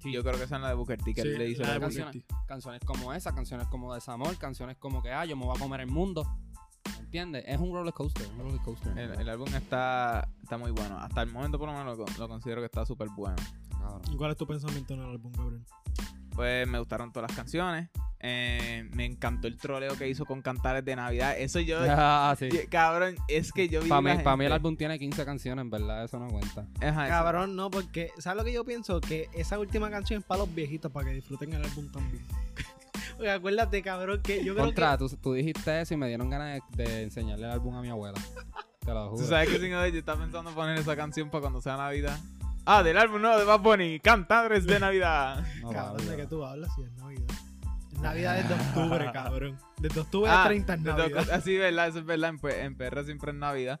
[0.00, 0.12] Sí.
[0.12, 1.68] Yo creo que esa es la de Booker T, que Sí, él le hizo la
[1.68, 2.34] la de de Booker canciones, T.
[2.46, 5.80] canciones como esa, canciones como Desamor, canciones como que, ah, yo me voy a comer
[5.80, 6.24] el mundo.
[6.98, 7.44] ¿Entiendes?
[7.46, 8.96] Es un roller coaster, un roller coaster.
[8.96, 10.96] El, el álbum está, está muy bueno.
[10.98, 13.36] Hasta el momento, por lo menos, lo, lo considero que está súper bueno.
[13.70, 14.02] Cabrón.
[14.12, 15.64] ¿Y ¿Cuál es tu pensamiento en el álbum, Gabriel?
[16.40, 17.90] Pues me gustaron todas las canciones.
[18.18, 21.34] Eh, me encantó el troleo que hizo con cantares de Navidad.
[21.38, 21.80] Eso yo.
[21.86, 22.48] Ah, sí.
[22.50, 23.90] y- Cabrón, es que yo vi.
[23.90, 26.66] Para mí, pa' mí el álbum tiene 15 canciones, en verdad, eso no cuenta.
[26.80, 27.10] Ajá, eso.
[27.12, 29.02] Cabrón, no, porque ¿sabes lo que yo pienso?
[29.02, 32.24] Que esa última canción es para los viejitos, para que disfruten el álbum también.
[33.18, 36.58] Oye, acuérdate, cabrón, que yo creo Contra, tú, tú dijiste eso y me dieron ganas
[36.70, 38.18] de, de enseñarle el álbum a mi abuela.
[38.78, 39.26] Te lo Tú juro.
[39.28, 42.18] sabes que sin yo estaba pensando poner esa canción para cuando sea Navidad.
[42.66, 45.44] Ah, del álbum nuevo de Bad Bunny, Cantares de Navidad.
[45.62, 46.28] No, que, cabrón, ¿de ya.
[46.28, 46.74] tú hablas?
[46.74, 47.26] Si es Navidad.
[47.92, 49.58] Es Navidad desde octubre, cabrón.
[49.78, 51.30] Desde octubre Ah, a 30 es de Navidad.
[51.30, 51.88] Así, ¿verdad?
[51.88, 52.34] Eso es verdad.
[52.42, 53.78] En, en PR siempre es Navidad.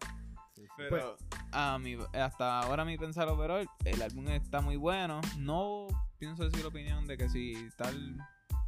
[0.54, 0.68] Sí, sí.
[0.90, 1.16] Pero
[1.52, 5.20] a mi, hasta ahora mi pensar overall, el álbum está muy bueno.
[5.38, 5.86] No
[6.18, 8.16] pienso decir la opinión de que si tal,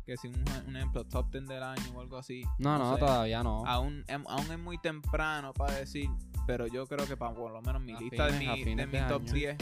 [0.06, 2.44] que si un, un ejemplo top 10 del año o algo así.
[2.58, 3.00] No, no, sé.
[3.00, 3.66] todavía no.
[3.66, 6.08] Aún, em- aún es muy temprano para decir,
[6.46, 8.74] pero yo creo que para por lo menos mi A lista fines- de a mi,
[8.74, 9.32] de de top año.
[9.32, 9.56] 10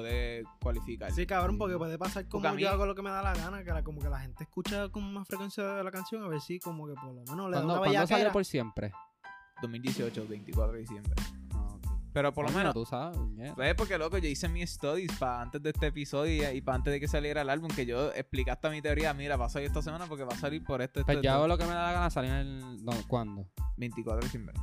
[0.00, 1.10] puede cualificar.
[1.12, 3.32] Sí, cabrón, porque puede pasar como Porque mí- yo hago lo que me da la
[3.34, 6.28] gana, que la- como que la gente escucha con más frecuencia de la canción, a
[6.28, 8.92] ver si como que por lo menos le da ¿Cuándo, una ¿cuándo salió por siempre?
[9.62, 11.14] 2018, 24 de diciembre.
[11.54, 11.78] Ah.
[12.12, 13.18] Pero por lo menos, tú sabes.
[13.54, 16.92] Pues porque loco, yo hice mis studies para antes de este episodio y, para antes
[16.92, 19.66] de que saliera el álbum, que yo expliqué hasta mi teoría, mira, va a salir
[19.68, 21.30] esta semana porque va a salir por esto, Pues yo esto.
[21.32, 22.84] hago lo que me da la gana salir en el...
[22.84, 23.46] no, ¿Cuándo?
[23.76, 24.54] 24 de diciembre.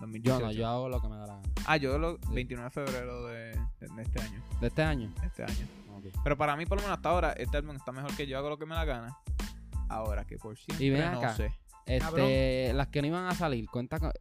[0.00, 0.46] Yo 2018.
[0.46, 1.48] no, yo hago lo que me da la gana.
[1.66, 3.34] Ah, yo lo 29 de febrero de,
[3.80, 4.42] de- de este año.
[4.60, 5.12] ¿De este año?
[5.20, 5.66] de Este año.
[6.24, 8.48] Pero para mí, por lo menos hasta ahora, este álbum está mejor que yo hago
[8.48, 9.16] lo que me da gana.
[9.88, 11.52] Ahora que por siempre, Y ven no sé.
[11.86, 14.12] Este, las que no iban a salir, cuenta con...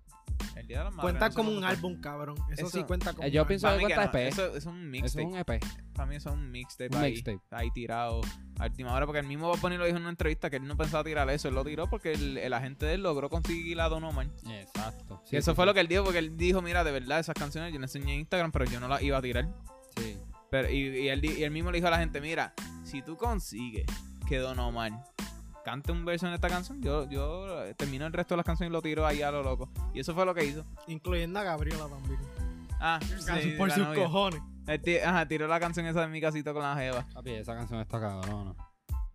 [0.56, 2.36] El Día de las Madres, Cuenta como un álbum, cabrón.
[2.52, 3.90] Eso, Eso- sí cuenta como Eh, yo un pienso álbum.
[3.90, 4.28] Para mí cuenta que no, EP.
[4.34, 5.22] Eso, eso es un Eso mixtape.
[5.22, 5.60] es un EP.
[5.94, 7.40] Para mí eso es un mixtape Un ahí, mixtape.
[7.52, 8.22] ahí tirado
[8.60, 9.06] a última hora.
[9.06, 11.30] Porque el mismo Bad Bunny lo dijo en una entrevista que él no pensaba tirar
[11.30, 11.48] eso.
[11.48, 14.28] Él lo tiró porque el, el agente de él logró conseguir a Don Omar.
[14.50, 15.22] Exacto.
[15.32, 17.72] Y eso fue lo que él dijo, porque él dijo, mira, de verdad, esas canciones
[17.74, 19.48] yo le enseñé en Instagram, pero yo no las iba a tirar.
[19.98, 20.18] Sí.
[20.52, 23.02] Pero, y, y él, di- y él mismo le dijo a la gente, mira, si
[23.04, 23.86] tú consigues
[24.28, 24.92] que Don Omar
[25.64, 28.74] cante un verso en esta canción, yo, yo termino el resto de las canciones y
[28.74, 29.70] lo tiro ahí a lo loco.
[29.94, 30.66] Y eso fue lo que hizo.
[30.88, 32.20] Incluyendo a Gabriela también.
[32.80, 33.00] Ah,
[33.42, 34.04] sí, por sus novia.
[34.04, 34.42] cojones.
[35.06, 37.06] Ajá, tiró la canción esa de mi casito con la jeva.
[37.14, 38.56] Papi, esa canción está cabrona.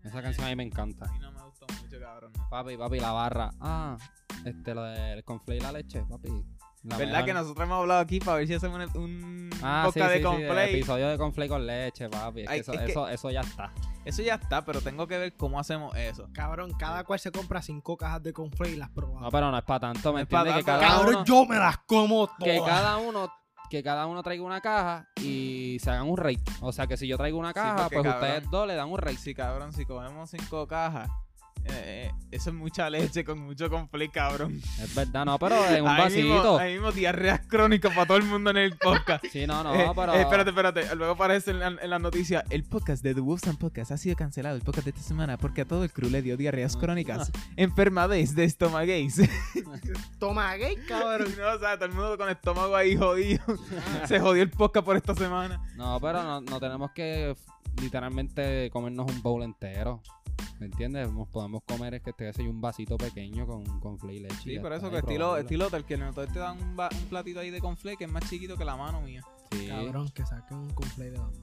[0.03, 1.07] Esa canción a mí me encanta.
[1.07, 2.33] A mí no me gustó mucho, cabrón.
[2.51, 3.51] Papi, papi, la barra.
[3.61, 3.97] Ah,
[4.45, 6.45] este, lo del conflay y la leche, papi.
[6.85, 7.27] La ¿Verdad mejor.
[7.27, 10.13] que nosotros hemos hablado aquí para ver si hacemos un, un Ah, sí, podcast sí,
[10.13, 10.75] de sí, Complay?
[10.75, 12.41] episodio de conflay con leche, papi.
[12.43, 13.73] Es que Ay, eso, es que- eso, eso ya está.
[14.05, 16.29] Eso ya está, pero tengo que ver cómo hacemos eso.
[16.35, 19.19] Cabrón, cada cual se compra cinco cajas de conflay y las prueba.
[19.19, 20.57] No, pero no es para tanto, ¿me No entiendes?
[20.57, 22.45] Que cada Cabrón, uno, yo me las como todas.
[22.45, 23.33] que cada uno
[23.71, 26.45] que cada uno traiga una caja y se hagan un rate.
[26.61, 28.89] O sea, que si yo traigo una caja, porque, pues cabrón, ustedes dos le dan
[28.91, 29.17] un rate.
[29.17, 31.09] Sí, cabrón, si comemos cinco cajas,
[31.67, 34.61] eh, eh, eso es mucha leche con mucho conflicto, cabrón.
[34.83, 36.59] Es verdad, no, pero en un Ahí mismo, vasito.
[36.59, 39.25] ahí mismo diarreas crónicas para todo el mundo en el podcast.
[39.33, 40.15] Sí, no, no, Eh, pero.
[40.15, 40.97] eh, espérate, espérate.
[40.97, 43.97] Luego aparece en la, en la noticia: el podcast de The Wolves and Podcast ha
[43.97, 44.57] sido cancelado.
[44.57, 48.35] El podcast de esta semana porque a todo el crew le dio diarreas crónicas, enfermedades
[48.35, 49.21] de estomagues.
[50.19, 51.29] Toma gay, cabrón.
[51.39, 53.43] no, o sea, todo el mundo con estómago ahí jodido.
[54.07, 55.63] Se jodió el podcast por esta semana.
[55.77, 57.35] No, pero no, no tenemos que
[57.81, 60.03] literalmente comernos un bowl entero.
[60.61, 61.11] ¿Me entiendes?
[61.13, 64.37] Nos podemos comer es que te un vasito pequeño con, con flay y leche.
[64.43, 67.05] Sí, por eso que estilo, estilo hotel, que en el te dan un, va- un
[67.09, 69.23] platito ahí de confle que es más chiquito que la mano mía.
[69.51, 69.67] Sí.
[69.69, 71.39] Cabrón, que saquen un conflay de Bunny.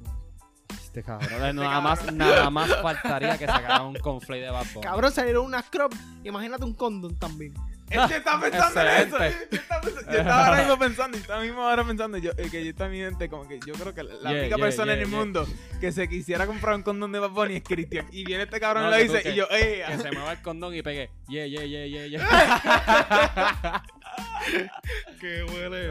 [0.81, 1.29] Este cabrón.
[1.55, 4.81] Nada más, nada más faltaría que sacaran un conflay de Bunny.
[4.81, 5.93] Cabrón, salieron unas crop.
[6.23, 7.53] Imagínate un condón también.
[7.91, 9.23] Este está pensando en eso.
[9.23, 9.47] Excelente.
[9.51, 12.65] Yo estaba, yo estaba ahora mismo pensando, y estaba mismo ahora pensando, yo, eh, que
[12.65, 14.99] yo también gente, como que yo creo que la, la Yeah, única yeah, persona en
[14.99, 15.19] yeah, el yeah.
[15.19, 15.47] mundo
[15.79, 18.07] que se quisiera comprar un condón de Bad Bunny es Cristian.
[18.11, 19.83] Y viene este cabrón No, y lo que dice, que- y yo, ¡eh!
[19.87, 21.09] Que se mueva el condón y pegue.
[21.27, 23.83] Yeah, yeah, yeah, yeah, yeah.
[25.19, 25.89] Qué huele.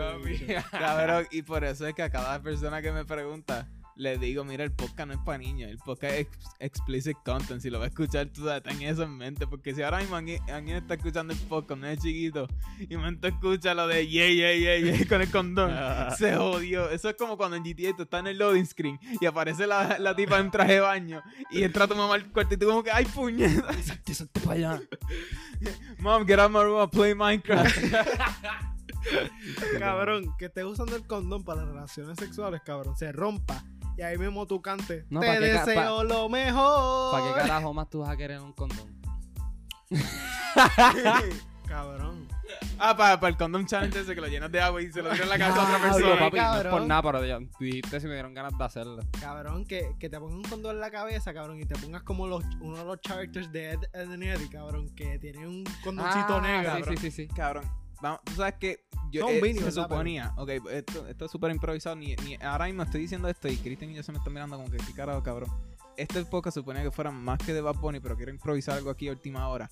[0.71, 3.67] Cabrón, y por eso es que a cada persona que me pregunta,
[4.01, 7.61] le digo, mira, el podcast no es para niños, el podcast es ex- explicit content.
[7.61, 9.47] Si lo va a escuchar, tú sabes, ten eso en mente.
[9.47, 12.49] Porque si ahora mismo alguien, alguien está escuchando el podcast, no es chiquito,
[12.79, 15.71] y me escucha lo de yeah, yeah, yeah, yeah con el condón,
[16.17, 16.89] se jodió.
[16.89, 19.99] Eso es como cuando en GTA tú estás en el loading screen y aparece la,
[19.99, 22.83] la tipa en traje de baño y entra tu mamá al cuarto y tú como
[22.83, 23.71] que, ¡ay, puñeta!
[23.83, 24.83] Salte, salte para allá.
[25.99, 27.77] Mom, get out my room play Minecraft.
[29.79, 32.97] Cabrón, que estés usando el condón para las relaciones sexuales, cabrón.
[32.97, 33.63] Se rompa.
[34.01, 35.05] Y ahí mismo tú cantes.
[35.11, 37.13] No, Te ¿pa' qué ca- deseo lo mejor.
[37.13, 38.99] ¿Para qué carajo más tú vas a querer un condón?
[41.69, 42.27] Cabrón.
[42.79, 45.25] Ah, para, el condom challenge ese que lo llenas de agua y se lo tiras
[45.25, 46.19] en la cabeza a otra persona.
[46.19, 49.03] papi, no es por nada, pero ya dijiste si me dieron ganas de hacerlo.
[49.21, 52.27] Cabrón, que, que te pongan un condón en la cabeza, cabrón, y te pongas como
[52.27, 56.37] los, uno de los characters de Ed, Ed and Eddie, cabrón, que tiene un condoncito
[56.37, 56.77] Ah, negro.
[56.87, 57.29] Sí, sí, sí, sí.
[57.29, 57.65] Cabrón.
[58.03, 62.15] Vamos, tú sabes que yo eh, se suponía, ok, esto, esto es súper improvisado, ni,
[62.17, 64.71] ni- ahora mismo estoy diciendo esto y Cristian y yo se me están mirando como
[64.71, 65.51] que qué carajo, cabrón.
[65.97, 69.09] Este podcast suponía que fuera más que de Bad Bunny, pero quiero improvisar algo aquí
[69.09, 69.71] a última hora.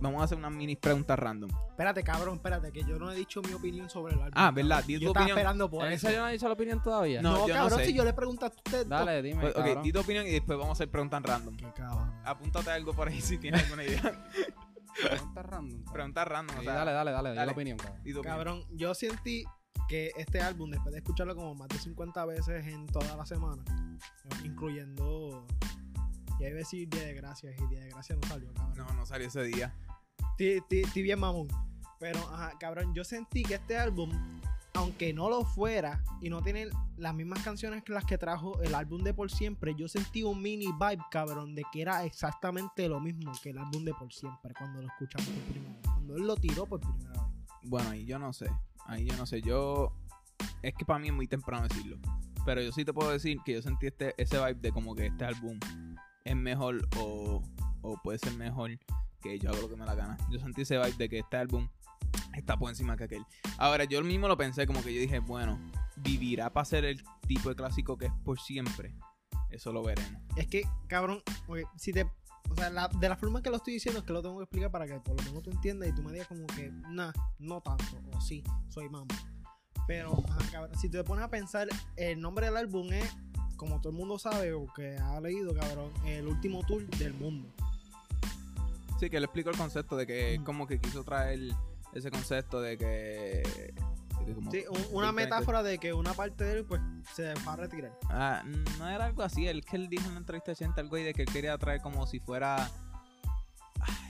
[0.00, 1.48] Vamos a hacer unas mini preguntas random.
[1.70, 4.32] Espérate, cabrón, espérate, que yo no he dicho mi opinión sobre el álbum.
[4.34, 4.50] Ah.
[4.50, 4.82] ¿verdad?
[4.84, 5.38] Di Yo tu estaba opinión.
[5.38, 6.06] esperando por ¿En eso.
[6.08, 7.22] serio no ha dicho la opinión todavía?
[7.22, 7.84] No, No, yo no cabrón, sé.
[7.86, 8.86] si yo le pregunto a usted.
[8.86, 9.82] Dale, dime, Pues, ok, cabrón.
[9.84, 11.56] di tu opinión y después vamos a hacer preguntas random.
[11.56, 12.12] Qué cabrón.
[12.24, 14.00] Apúntate algo por ahí si tienes alguna idea.
[15.00, 15.84] Pregunta random.
[15.92, 17.46] preguntas random, o Sí, sea, dale, dale, dale, dale.
[17.46, 18.02] la opinión, cabrón.
[18.02, 18.36] di tu opinión.
[18.36, 19.44] Cabrón, yo sentí
[19.88, 23.64] que este álbum, después de escucharlo como más de 50 veces en toda la semana,
[24.44, 25.46] incluyendo.
[26.40, 28.76] Ya iba a decir Día de Gracias y Día de Gracias no salió, cabrón.
[28.76, 29.74] No, no salió ese día.
[30.38, 31.48] Estoy bien mamón.
[32.00, 34.10] Pero, ajá, cabrón, yo sentí que este álbum,
[34.74, 38.74] aunque no lo fuera y no tiene las mismas canciones que las que trajo el
[38.74, 43.00] álbum de Por Siempre, yo sentí un mini vibe, cabrón, de que era exactamente lo
[43.00, 45.82] mismo que el álbum de Por Siempre cuando lo escuchamos por primera vez.
[45.82, 47.20] Cuando él lo tiró por primera vez.
[47.64, 48.50] Bueno, ahí yo no sé.
[48.86, 49.42] Ahí yo no sé.
[49.42, 49.92] Yo.
[50.62, 51.98] Es que para mí es muy temprano decirlo.
[52.44, 55.06] Pero yo sí te puedo decir que yo sentí este, ese vibe de como que
[55.06, 55.58] este álbum
[56.24, 57.42] es mejor o,
[57.82, 58.70] o puede ser mejor
[59.20, 60.16] que yo hago lo que me la gana.
[60.30, 61.68] Yo sentí ese vibe de que este álbum
[62.34, 63.24] está por encima que aquel.
[63.58, 65.58] Ahora, yo mismo lo pensé como que yo dije, bueno,
[65.96, 68.94] vivirá para ser el tipo de clásico que es por siempre.
[69.50, 70.20] Eso lo veremos.
[70.36, 71.22] Es que, cabrón,
[71.76, 72.10] si te.
[72.50, 74.44] O sea, la- de la forma que lo estoy diciendo es que lo tengo que
[74.44, 77.12] explicar para que por lo menos tú entiendas y tú me digas como que, nah,
[77.38, 79.14] no tanto, o sí, soy mamá.
[79.86, 83.08] Pero, ajá, cabrón, si te pones a pensar, el nombre del álbum es,
[83.56, 87.48] como todo el mundo sabe o que ha leído, cabrón, el último tour del mundo.
[88.98, 90.44] Sí, que le explico el concepto de que Mm.
[90.44, 91.40] como que quiso traer
[91.94, 93.72] ese concepto de que...
[94.26, 96.80] de como- Sí, un- una metáfora de que una parte de él, pues,
[97.14, 97.92] se va a retirar.
[98.08, 98.42] Ah,
[98.78, 101.12] no era algo así, él que él dijo en la entrevista reciente algo ahí de
[101.14, 102.70] que él quería traer como si fuera...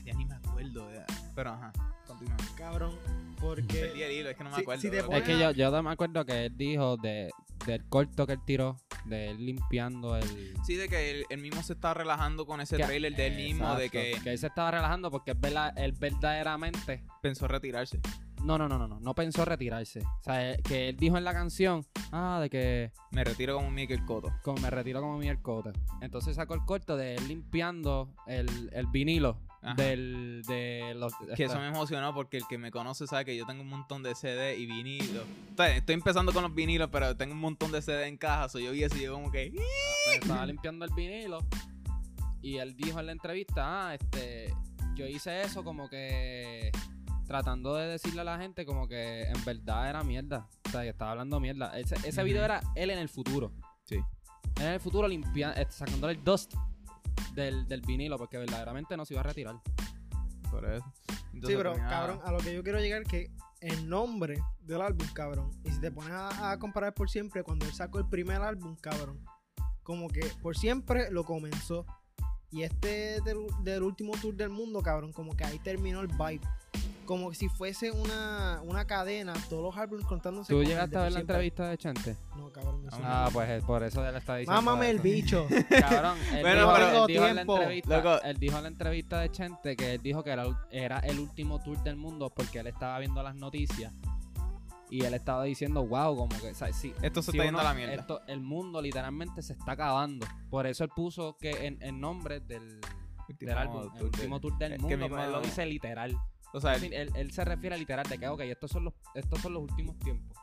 [0.05, 1.07] Ya ni me acuerdo, ya.
[1.35, 1.73] pero ajá,
[2.07, 2.37] continúa.
[2.57, 2.99] Cabrón,
[3.41, 3.93] porque.
[3.93, 4.81] El hilo, es que no me acuerdo.
[4.83, 7.31] si Es que yo, yo me acuerdo que él dijo de,
[7.67, 10.55] del corto que él tiró, de él limpiando el...
[10.65, 13.37] Sí, de que él, él mismo se está relajando con ese que- trailer de él
[13.37, 15.39] mismo, de que Exacto, él se estaba relajando porque él,
[15.77, 17.05] él verdaderamente...
[17.21, 18.01] pensó retirarse.
[18.45, 20.01] No, no, no, no, no, no pensó retirarse.
[20.01, 23.71] O sea, él- que él dijo en la canción, ah, de que Me retiro como
[23.71, 24.33] Michael Cotto.
[24.43, 25.73] como me retiro como mi Cote.
[26.01, 29.75] Entonces sacó el corto de él limpiando el, el vinilo Ajá.
[29.75, 31.13] del, de los...
[31.37, 34.03] Que eso me emocionó porque el que me conoce sabe que yo tengo un montón
[34.03, 35.25] de CD y vinilos.
[35.51, 38.49] Estoy, estoy empezando con los vinilos, pero tengo un montón de CD en caja.
[38.59, 39.53] Yo vi eso y yo como que...
[39.53, 41.39] Pues, estaba limpiando el vinilo
[42.43, 44.53] y él dijo en la entrevista, ah, este,
[44.95, 46.73] yo hice eso como que
[47.27, 50.89] tratando de decirle a la gente como que en verdad era mierda, o sea, que
[50.89, 51.79] estaba hablando mierda.
[51.79, 53.53] Ese, ese video era él en el futuro.
[53.85, 53.97] Sí.
[54.57, 56.55] Él en el futuro limpiando, sacándole el dust
[57.35, 59.57] del, del vinilo porque verdaderamente no se iba a retirar.
[60.51, 60.85] Por eso.
[61.33, 65.51] Sí, pero, cabrón, a lo que yo quiero llegar que el nombre del álbum, cabrón,
[65.65, 68.77] y si te pones a, a comparar por siempre, cuando él sacó el primer álbum,
[68.77, 69.25] cabrón,
[69.83, 71.87] como que por siempre lo comenzó.
[72.51, 76.41] Y este del, del último tour del mundo, cabrón, como que ahí terminó el vibe.
[77.05, 80.53] Como si fuese una, una cadena, todos los álbumes contándose.
[80.53, 81.35] ¿Tú llegaste a ver la siempre.
[81.35, 82.17] entrevista de Chente?
[82.37, 82.97] No, cabrón, no sé.
[83.03, 84.63] Ah, pues eh, por eso él está diciendo.
[84.63, 85.47] Mámame el bicho.
[85.81, 87.57] Cabrón, él, Bueno, dijo, pero- él dijo en la tiempo.
[87.59, 91.19] entrevista, él dijo en la entrevista de Chente que él dijo que era, era el
[91.19, 93.93] último tour del mundo porque él estaba viendo las noticias
[94.89, 97.61] y él estaba diciendo, wow, como que, o sea, sí, Esto se si está yendo
[97.61, 97.95] a la mierda.
[97.95, 100.27] esto- el mundo literalmente se está acabando.
[100.51, 102.79] Por eso él puso que en, en nombre del,
[103.29, 106.17] Último del álbum, el último tour del que mundo, mismo- pero él lo dice literal.
[106.55, 110.37] Él, se refiere literal de que, ok, estos son los, estos son los últimos tiempos.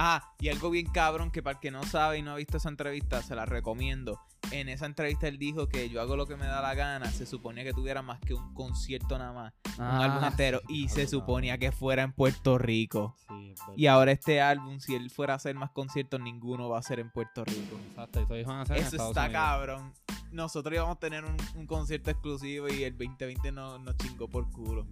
[0.00, 2.56] Ah, y algo bien cabrón que para el que no sabe y no ha visto
[2.58, 4.20] esa entrevista, se la recomiendo.
[4.52, 7.10] En esa entrevista él dijo que yo hago lo que me da la gana.
[7.10, 10.60] Se suponía que tuviera más que un concierto nada más, un álbum entero.
[10.68, 13.16] y se suponía que fuera en Puerto Rico.
[13.28, 13.54] Sí.
[13.76, 17.00] Y ahora este álbum, si él fuera a hacer más conciertos, ninguno va a ser
[17.00, 17.76] en Puerto Rico.
[17.90, 19.42] Exacto, y todos iban a hacer en Eso Estados está Unidos.
[19.42, 19.94] cabrón.
[20.30, 24.48] Nosotros íbamos a tener un, un concierto exclusivo y el 2020 no- nos chingó por
[24.50, 24.86] culo.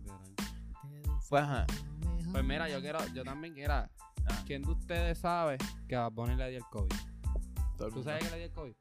[1.29, 1.67] Pues ajá.
[2.33, 3.75] Pues mira, yo quiero, yo también quiero.
[3.75, 3.89] Ah.
[4.47, 5.57] ¿Quién de ustedes sabe
[5.89, 6.89] que a Bad Bunny le dio el COVID?
[7.77, 8.11] Todo el ¿Tú mundo.
[8.11, 8.73] sabes que le dio el COVID?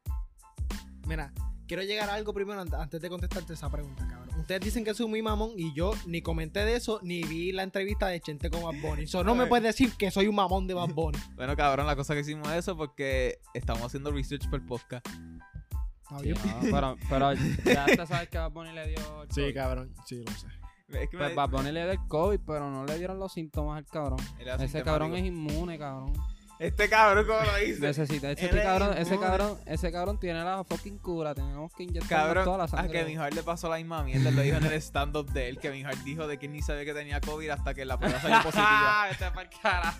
[1.08, 1.32] Mira,
[1.68, 4.26] quiero llegar a algo primero ant- antes de contestarte esa pregunta, cabrón.
[4.40, 7.64] Ustedes dicen que soy muy mamón y yo ni comenté de eso ni vi la
[7.64, 9.08] entrevista de Chente con Bad Bunny.
[9.08, 11.18] So, no me puedes decir que soy un mamón de Bad Bunny.
[11.36, 15.06] Bueno, cabrón, la cosa que hicimos es eso porque estamos haciendo research para el podcast.
[15.08, 16.38] Está Sí, bien.
[16.44, 17.34] no, pero, pero
[17.66, 19.54] ya te sabes que a Bad Bunny le dio el Sí, COVID.
[19.54, 20.48] cabrón, sí, lo sé.
[20.90, 23.34] Es que Pues me- Bad Bunny le dio el COVID, pero no le dieron los
[23.34, 24.20] síntomas al cabrón.
[24.60, 26.14] Ese cabrón es inmune, cabrón.
[26.58, 27.82] Este cabrón, ¿cómo lo dice?
[27.82, 31.36] Necesita, ese, Él es cabrón, ese cabrón, ese cabrón tiene la fucking cura.
[31.36, 33.00] Tenemos que inyectarle Cabrón, toda la a sangre.
[33.00, 34.32] Kevin Hart le pasó la misma mierda.
[34.32, 35.60] Lo dijo en el stand-up de él.
[35.60, 38.38] Kevin Hart dijo de que ni sabía que tenía COVID hasta que la prueba salió
[38.44, 39.08] positiva.
[39.62, 39.98] Carajo.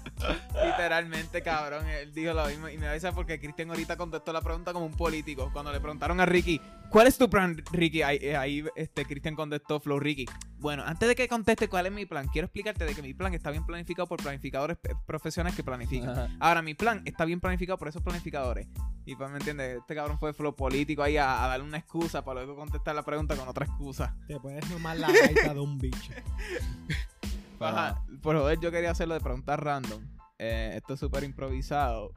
[0.66, 1.88] Literalmente, cabrón.
[1.90, 2.70] Él dijo lo mismo.
[2.70, 5.50] Y me avisa porque Cristian ahorita contestó la pregunta como un político.
[5.52, 8.02] Cuando le preguntaron a Ricky, ¿cuál es tu plan, Ricky?
[8.02, 10.26] Ahí, eh, ahí, este, Cristian contestó, Flow Ricky.
[10.58, 13.34] Bueno, antes de que conteste cuál es mi plan, quiero explicarte de que mi plan
[13.34, 16.10] está bien planificado por planificadores eh, profesionales que planifican.
[16.10, 16.30] Ajá.
[16.40, 18.68] Ahora, mi plan está bien planificado por esos planificadores.
[19.06, 19.78] Y pues, ¿me entiendes?
[19.80, 23.04] Este cabrón fue flow político ahí a, a darle una excusa para luego contestar la
[23.04, 24.16] pregunta con otra excusa.
[24.28, 26.14] Te puedes nomar la gaita de un bicho.
[27.60, 28.04] Ajá.
[28.22, 30.04] Por joder, yo quería hacerlo de preguntas random.
[30.38, 32.12] Eh, esto es súper improvisado.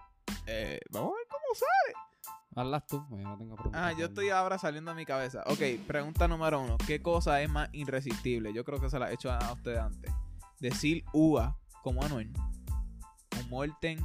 [0.47, 2.08] Eh, vamos a ver cómo sale.
[2.57, 3.80] Hazlas tú, pues yo no tengo preguntas.
[3.84, 5.42] Ah, yo estoy ahora saliendo de mi cabeza.
[5.46, 6.76] Ok, pregunta número uno.
[6.86, 8.53] ¿Qué cosa es más irresistible?
[8.53, 10.12] Yo creo que se la he hecho a ustedes antes.
[10.59, 12.32] Decir uva como Anuel.
[13.40, 14.01] Un muerten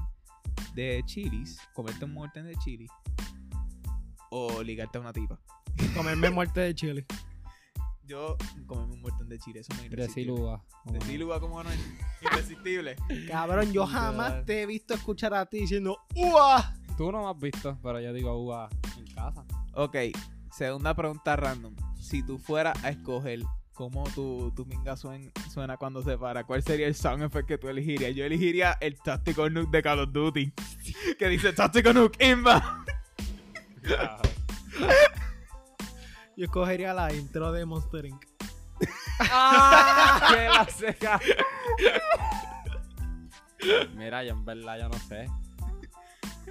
[0.76, 1.60] de chilis.
[1.74, 2.88] Comerte un muerten de chili.
[4.30, 5.40] O ligarte a una tipa.
[5.96, 7.06] Comerme muerte de chile.
[8.06, 8.36] Yo
[8.68, 9.62] comerme un muerten de chile.
[9.62, 10.34] Eso no es De irresistible.
[10.36, 10.64] Silúa.
[10.84, 11.80] Decir uva como Anuel.
[12.22, 12.98] Irresistible.
[13.30, 16.76] Cabrón, yo jamás te he visto escuchar a ti diciendo ¡Ua!
[16.98, 19.44] Tú no me has visto, pero yo digo uva en casa.
[19.74, 19.96] Ok,
[20.52, 21.76] segunda pregunta random.
[22.00, 23.40] Si tú fueras a escoger
[23.74, 27.58] cómo tu, tu minga suen- suena cuando se para, ¿cuál sería el sound effect que
[27.58, 28.14] tú elegirías?
[28.16, 30.54] Yo elegiría el Tactical Nuke de Call of Duty.
[31.20, 32.86] que dice Tactical Nuke Inva.
[36.36, 38.26] Yo escogería la intro de Monster Inc.
[39.20, 40.30] ¡Ah!
[40.34, 41.20] ¡Qué la seca!
[43.96, 45.28] Mira, yo en verdad yo no sé.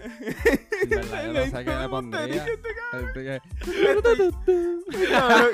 [0.03, 2.45] No sé qué me pondría.
[2.45, 2.59] Que-
[5.11, 5.51] cabrón,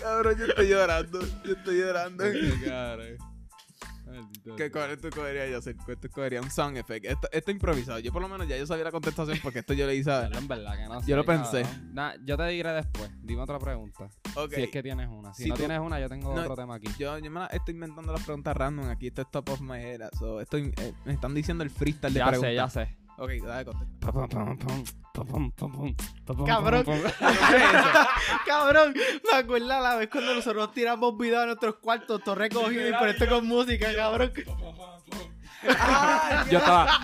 [0.00, 1.20] cabrón, yo estoy llorando.
[1.44, 2.24] Yo estoy llorando.
[4.56, 4.70] ¿Qué sea.
[4.72, 5.76] cuál tú cogerías, yo sé?
[5.76, 6.42] ¿Cuál tú cogerías?
[6.42, 7.04] Un sound effect.
[7.04, 7.98] Esto, esto improvisado.
[7.98, 10.20] Yo por lo menos ya yo sabía la contestación porque esto yo le hice a...
[10.20, 11.10] Verdad, En verdad que no sé.
[11.10, 11.64] Yo lo pensé.
[11.92, 13.10] Nah, yo te diré después.
[13.22, 14.08] Dime otra pregunta.
[14.34, 14.54] Ok.
[14.54, 15.34] Si es que tienes una.
[15.34, 16.88] Si, Si no tú- tienes una, yo tengo No, otro tema aquí.
[16.98, 18.88] Yo, yo me la estoy inventando las preguntas random.
[18.88, 20.00] Aquí esto es top of my head.
[20.18, 22.72] So, estoy, eh, me están diciendo el freestyle de Ya preguntas.
[22.72, 22.97] sé, ya sé.
[23.18, 24.12] Ok, dale, contesta.
[26.46, 26.84] Cabrón.
[28.46, 32.92] Cabrón, me acuerdo la vez cuando nosotros tiramos videos a nuestros cuartos, todo recogido y
[32.92, 34.32] por esto con música, cabrón.
[36.48, 37.00] Yo estaba.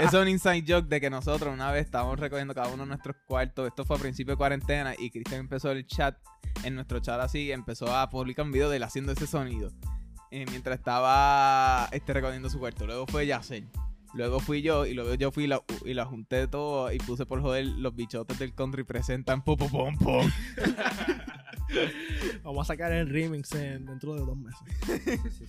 [0.00, 2.88] Eso es un inside joke de que nosotros una vez estábamos recogiendo cada uno de
[2.88, 3.68] nuestros cuartos.
[3.68, 6.16] Esto fue a principio de cuarentena y Cristian empezó el chat,
[6.64, 9.70] en nuestro chat así, empezó a publicar un video de él haciendo ese sonido.
[10.30, 12.86] Eh, mientras estaba este, recogiendo su cuarto.
[12.86, 13.68] Luego fue Yacel.
[14.14, 17.26] Luego fui yo y luego yo fui y la, y la junté todo y puse
[17.26, 20.30] por joder los bichotes del country presentan pum pum pum pum.
[22.42, 24.60] Vamos a sacar el remix en- dentro de dos meses.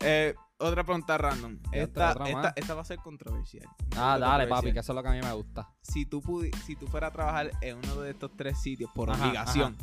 [0.00, 1.58] Eh, otra pregunta random.
[1.72, 3.64] Esta, otra esta, esta va a ser controversial.
[3.96, 4.48] Ah, dale, controversial.
[4.50, 5.70] papi, que eso es lo que a mí me gusta.
[5.80, 9.10] si tú pudi- si tú fueras a trabajar en uno de estos tres sitios por
[9.10, 9.74] Ajá, obligación,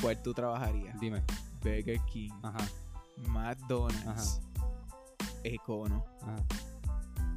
[0.00, 0.98] ¿cuál tú trabajarías?
[1.00, 1.24] Dime.
[1.60, 2.58] Burger King, Ajá,
[3.28, 4.40] McDonald's,
[5.44, 6.04] Econo.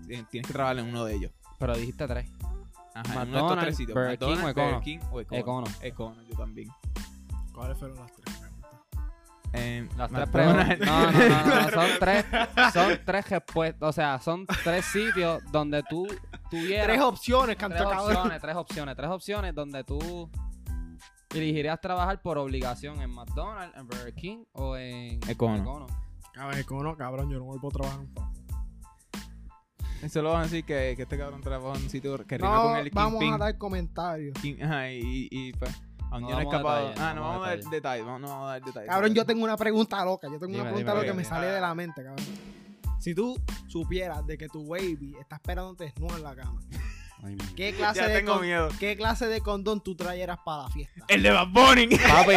[0.09, 1.31] Eh, Tienes que trabajar en uno de ellos.
[1.59, 2.29] Pero dijiste tres.
[2.95, 3.95] Ajá, en uno de estos tres McDonald's, sitios.
[3.95, 4.65] Burger King o Econo.
[4.71, 5.37] Burger King o Econo.
[5.39, 5.67] Econo.
[5.81, 6.69] Econo, yo también.
[7.53, 8.43] ¿Cuáles fueron las tres preguntas?
[9.55, 10.79] Eh, Las tres preguntas.
[10.79, 12.25] No, no, no, no, son tres.
[12.73, 13.89] Son tres respuestas.
[13.89, 16.07] O sea, son tres sitios donde tú
[16.49, 16.87] tuvieras.
[16.87, 18.15] Tres opciones, tres canto cabrón.
[18.17, 20.29] opciones, tres opciones, tres opciones donde tú
[21.33, 25.87] elegirías trabajar por obligación en McDonald's, en Burger King o en Econo.
[26.33, 28.13] Cabrón, Econo, cabrón, yo no vuelvo a trabajar en.
[30.03, 32.53] Eso lo van a decir que, que este cabrón trabaja en un sitio que rima
[32.55, 34.33] No, con el vamos a dar comentarios.
[34.41, 35.71] King- ajá, y, y pues.
[36.11, 36.87] Aún No yo no he escapado.
[36.89, 38.05] detalles, ah, no no vamos a dar detalles.
[38.05, 38.89] Vamos, no vamos a dar detalles.
[38.89, 40.27] Cabrón, yo tengo una pregunta loca.
[40.27, 42.25] Yo tengo Dime, una pregunta dime, loca que me sale de la mente, cabrón.
[42.99, 43.35] Si tú
[43.67, 46.59] supieras de que tu baby está esperándote desnudo en la cama,
[47.25, 48.69] Ay, ¿qué clase, Ya de, tengo con- miedo.
[48.79, 51.05] ¿qué clase de condón tú trajeras para la fiesta?
[51.07, 51.87] El de Bad Bunny.
[51.97, 52.33] Papi.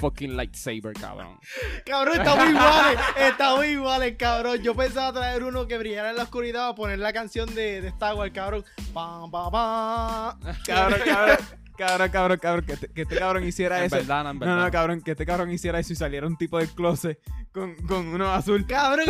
[0.00, 1.38] Fucking lightsaber, cabrón.
[1.84, 4.62] Cabrón, está muy igual, está muy igual, cabrón.
[4.62, 7.88] Yo pensaba traer uno que brillara en la oscuridad o poner la canción de, de
[7.88, 8.64] Star Wars, cabrón.
[8.94, 10.38] Pam, pam, pam.
[10.66, 11.38] cabrón, cabrón,
[11.76, 13.96] cabrón, cabrón, cabrón, que, este- que este cabrón hiciera En eso.
[13.96, 14.56] verdad, no, en verdad.
[14.56, 17.18] No, no, cabrón, que este cabrón hiciera eso y saliera un tipo del closet
[17.52, 18.66] con, con uno azul.
[18.66, 19.06] Cabrón,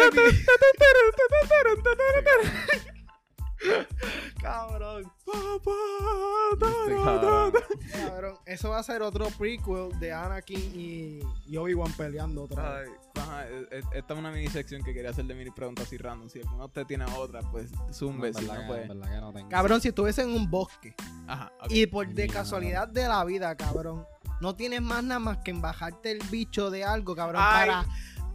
[4.41, 7.53] cabrón, Este cabrón.
[7.93, 8.35] cabrón.
[8.47, 12.91] eso va a ser otro prequel de Anakin y, y Obi-Wan peleando otra vez.
[13.15, 15.93] Ay, ajá, e- e- esta es una mini sección que quería hacer de mini preguntas
[15.93, 16.29] y random.
[16.29, 18.33] Si alguno de ustedes tiene otra, pues zumbe.
[18.33, 18.89] No, si no, pues.
[18.95, 19.49] no.
[19.49, 20.95] Cabrón, si estuviese en un bosque
[21.27, 24.05] Ajá, y por de casualidad de la vida, cabrón,
[24.41, 27.69] no tienes más nada más que embajarte el bicho de algo, cabrón, Ay.
[27.69, 27.87] para,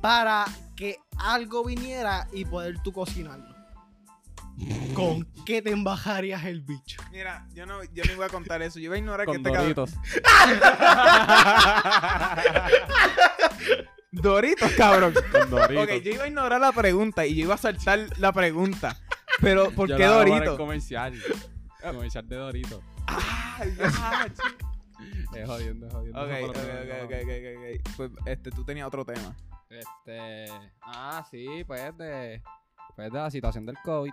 [0.01, 0.45] para
[0.75, 3.50] que algo viniera y poder tú cocinarlo.
[4.93, 7.01] ¿Con qué te embajarías el bicho?
[7.11, 8.79] Mira, yo no, yo no iba a contar eso.
[8.79, 9.73] Yo iba a ignorar que este cabrón.
[9.73, 9.93] Doritos.
[14.11, 15.13] Doritos, cabrón.
[15.31, 15.83] Con Doritos.
[15.85, 18.97] Ok, yo iba a ignorar la pregunta y yo iba a saltar la pregunta.
[19.41, 20.57] Pero, ¿por Yo qué Doritos?
[20.57, 21.13] comercial.
[21.81, 22.81] comercial de Doritos.
[23.07, 23.85] Ay, ya,
[25.39, 26.21] Es jodiendo, es jodiendo.
[26.21, 27.43] Ok, Eso ok, ok, que- ok, ok, ok,
[27.87, 27.95] ok.
[27.97, 29.35] Pues, este, tú tenías otro tema.
[29.69, 30.45] Este.
[30.81, 32.41] Ah, sí, pues de.
[32.95, 34.11] Pues de la situación del COVID.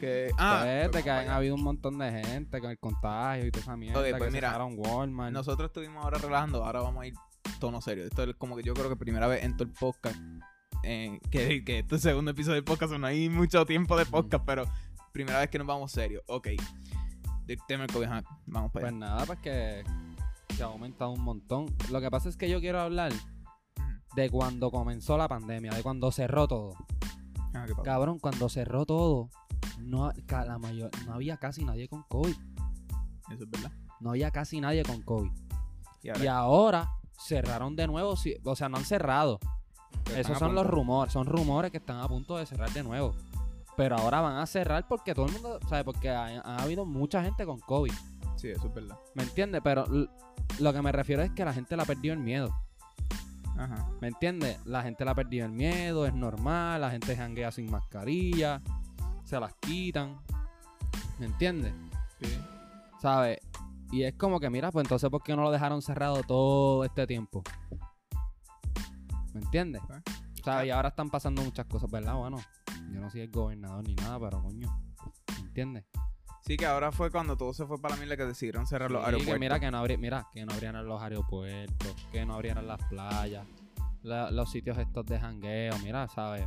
[0.00, 3.50] Que, ah, pues pues que han habido un montón de gente con el contagio y
[3.50, 4.00] toda esa mierda.
[4.00, 5.32] Ok, pues que mira, Walmart.
[5.32, 7.14] Nosotros estuvimos ahora relajando, ahora vamos a ir
[7.60, 8.04] tono serio.
[8.04, 10.16] Esto es como que yo creo que primera vez en todo el podcast.
[10.82, 14.04] eh, que, que este es el segundo episodio del podcast, no hay mucho tiempo de
[14.06, 14.64] podcast, pero
[15.12, 16.22] primera vez que nos vamos serio.
[16.26, 16.48] Ok.
[17.46, 18.98] Del tema del vamos para Pues allá.
[18.98, 19.82] nada, pues que,
[20.56, 21.66] que ha aumentado un montón.
[21.90, 23.12] Lo que pasa es que yo quiero hablar
[24.14, 26.74] de cuando comenzó la pandemia, de cuando cerró todo.
[27.54, 27.66] Ah.
[27.84, 29.30] Cabrón, cuando cerró todo,
[29.78, 32.34] no, la mayor, no había casi nadie con COVID.
[33.30, 33.72] Eso es verdad.
[34.00, 35.30] No había casi nadie con COVID.
[36.02, 38.14] Y ahora, Y ahora cerraron de nuevo,
[38.44, 39.38] o sea, no han cerrado.
[40.14, 43.14] Esos son los rumores, son rumores que están a punto de cerrar de nuevo.
[43.76, 45.84] Pero ahora van a cerrar porque todo el mundo, ¿sabe?
[45.84, 47.92] Porque ha, ha habido mucha gente con COVID.
[48.36, 48.98] Sí, eso es verdad.
[49.14, 49.60] ¿Me entiendes?
[49.62, 49.86] Pero
[50.58, 52.54] lo que me refiero es que la gente le ha perdido el miedo.
[53.58, 53.88] Ajá.
[54.00, 54.58] ¿Me entiendes?
[54.66, 58.62] La gente le ha perdido el miedo, es normal, la gente janguea sin mascarilla,
[59.26, 60.18] se las quitan.
[61.18, 61.74] ¿Me entiendes?
[62.22, 62.38] Sí.
[63.00, 63.38] ¿Sabes?
[63.92, 67.06] Y es como que, mira, pues entonces, ¿por qué no lo dejaron cerrado todo este
[67.06, 67.42] tiempo?
[69.32, 69.82] ¿Me entiendes?
[70.44, 70.66] ¿Sabes?
[70.68, 72.14] Y ahora están pasando muchas cosas, ¿verdad?
[72.14, 72.38] Bueno,
[72.92, 74.68] yo no soy el gobernador ni nada, pero coño,
[75.34, 75.84] ¿me entiendes?
[76.42, 79.04] Sí, que ahora fue cuando todo se fue para la mierda que decidieron cerrar los
[79.04, 79.34] aeropuertos.
[79.34, 82.80] que mira que no abri- mira que no abrieran los aeropuertos, que no abrieran las
[82.88, 83.44] playas,
[84.02, 86.46] la- los sitios estos de jangueo, mira, ¿sabes?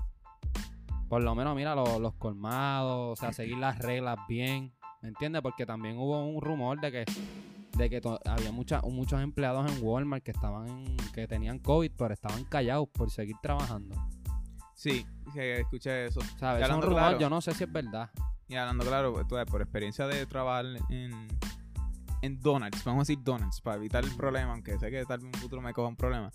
[1.09, 5.41] Por lo menos, mira, lo- los colmados, o sea, seguir las reglas bien, ¿me entiendes?
[5.41, 7.05] Porque también hubo un rumor de que
[7.77, 12.13] de que había mucha- muchos empleados en Walmart que estaban en- que tenían COVID, pero
[12.13, 13.95] estaban callados por seguir trabajando.
[14.73, 16.19] Sí, que escuché eso.
[16.37, 16.63] ¿Sabes?
[16.67, 17.19] Es un rumor, claro.
[17.19, 18.09] yo no sé si es verdad.
[18.49, 21.27] Y hablando claro, pues, tú por experiencia de trabajar en,
[22.21, 25.25] en Donuts, vamos a decir Donuts, para evitar el problema, aunque sé que tal vez
[25.29, 26.31] en un futuro me coja un problema.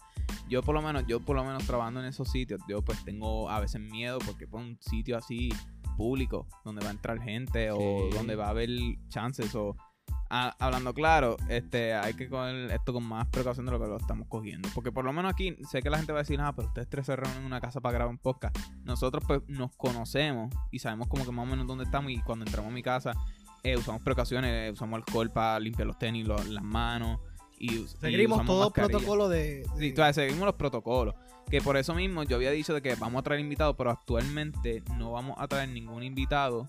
[0.48, 3.48] Yo por lo menos, yo por lo menos trabajando en esos sitios, yo pues tengo
[3.50, 5.50] a veces miedo porque por un sitio así
[5.96, 8.16] público, donde va a entrar gente o Sí.
[8.16, 8.68] donde va a haber
[9.08, 9.76] chances o...
[10.30, 13.96] a- hablando claro, este, hay que coger esto con más precaución de lo que lo
[13.98, 14.68] estamos cogiendo.
[14.74, 16.88] Porque por lo menos aquí, sé que la gente va a decir, ah, pero ustedes
[16.88, 20.78] tres se reúnen en una casa para grabar un podcast nosotros pues nos conocemos y
[20.80, 23.12] sabemos como que más o menos dónde estamos y cuando entramos a mi casa
[23.64, 27.18] eh, usamos precauciones, eh, usamos alcohol para limpiar los tenis, las manos
[27.58, 28.90] y, us- y Seguimos usamos todo mascarilla.
[28.98, 29.64] protocolo de.
[29.76, 31.14] Sí, de- todavía seguimos los protocolos.
[31.50, 34.82] Que por eso mismo yo había dicho de que vamos a traer invitados, pero actualmente
[34.96, 36.66] no vamos a traer ningún invitado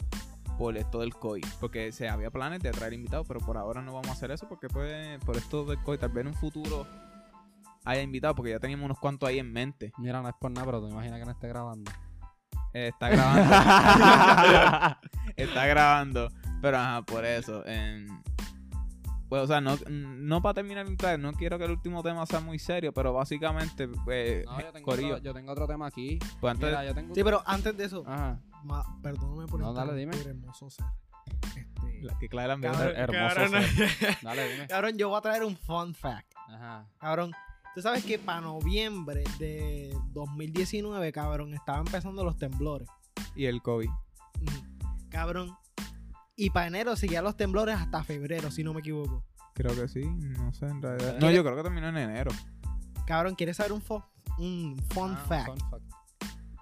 [0.58, 1.46] por esto del COVID.
[1.60, 4.48] Porque se había planes de traer invitados, pero por ahora no vamos a hacer eso
[4.50, 6.86] porque pues por esto del COVID tal vez en un futuro
[7.86, 9.91] haya invitados porque ya teníamos unos cuantos ahí en mente.
[9.98, 11.91] Mira, no es por nada, pero tú imaginas que no esté grabando.
[12.74, 13.56] Eh, está grabando.
[15.38, 16.30] está grabando.
[16.62, 17.64] Pero ajá, por eso.
[17.66, 18.08] em,
[19.30, 20.86] pues, o sea, no, no para terminar,
[21.20, 24.86] no quiero que el último tema sea muy serio, pero básicamente, pues, No, yo tengo,
[24.86, 26.20] Corillo, otro, yo tengo otro tema aquí.
[26.39, 28.39] pues antes Mira, yo tengo Sí, pero antes de eso, Ajá.
[28.64, 30.16] ma- perdóname por No, dale, dime.
[30.18, 30.86] hermoso ser.
[31.58, 32.78] Este, la que ambiente.
[32.78, 33.64] cabrón, hermoso cabrón,
[34.22, 34.68] Dale, dime.
[34.68, 36.32] cabrón, yo voy a traer un fun fact.
[36.47, 36.88] Ajá.
[36.99, 37.32] Cabrón,
[37.74, 42.88] tú sabes que para noviembre de 2019, cabrón, estaban empezando los temblores.
[43.36, 43.89] Y el COVID.
[45.10, 45.56] Cabrón.
[46.36, 49.23] Y para enero seguían los temblores hasta febrero, si no me equivoco.
[49.53, 51.17] Creo que sí, no sé en realidad.
[51.19, 52.31] No, yo creo que terminó en enero.
[53.07, 54.05] Cabrón, ¿quieres saber un, fo-
[54.38, 55.45] un fun Ah, fact?
[55.47, 55.83] fun fact.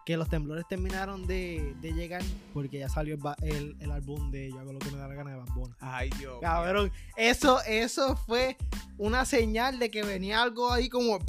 [0.06, 2.22] Que los temblores terminaron de, de llegar
[2.54, 5.16] porque ya salió el, el, el álbum de Yo hago lo que me da la
[5.16, 5.74] gana de Bad Bunny.
[5.80, 6.40] Ay, Dios.
[6.42, 8.58] Cabrón, eso, eso fue
[8.98, 11.20] una señal de que venía algo ahí como...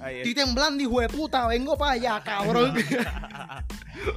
[0.00, 2.72] Ay, Estoy temblando, hijo de puta, vengo para allá, cabrón.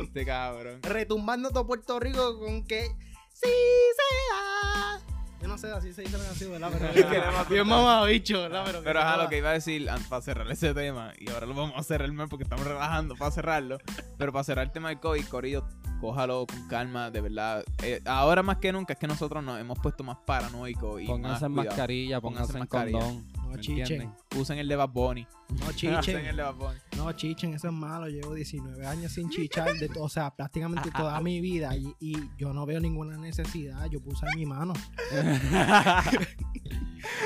[0.01, 0.81] este cabrón.
[0.83, 2.87] Retumbando todo Puerto Rico con que...
[3.33, 3.49] Sí
[3.97, 5.01] sea.
[5.41, 6.71] Yo no sé, así se dice la canción, ¿verdad?
[6.93, 8.63] Pero bien mamabicho, ¿verdad?
[8.63, 11.55] Pero, Pero ajá, lo que iba a decir para cerrar ese tema, y ahora lo
[11.55, 13.79] vamos a cerrar más porque estamos relajando para cerrarlo.
[14.19, 15.67] Pero para cerrar el tema del COVID, Corillo,
[16.01, 17.63] cójalo con calma, de verdad.
[17.83, 21.11] Eh, ahora más que nunca es que nosotros nos hemos puesto más paranoicos y más
[21.11, 21.69] Pónganse en cuidado.
[21.69, 22.99] mascarilla, Pónganse pónganse en mascarilla.
[22.99, 23.41] condón.
[23.43, 24.13] No ¿me chichen.
[24.37, 25.27] Usen el de Bad Bunny.
[25.49, 26.35] No Usen el chichen.
[26.35, 26.79] de Bad Bunny.
[26.97, 28.07] No chichen, eso es malo.
[28.07, 31.75] Llevo 19 años sin chichar, de o sea, prácticamente toda mi vida.
[31.77, 33.85] Y, y yo no veo ninguna necesidad.
[33.89, 34.73] Yo puse mi mano.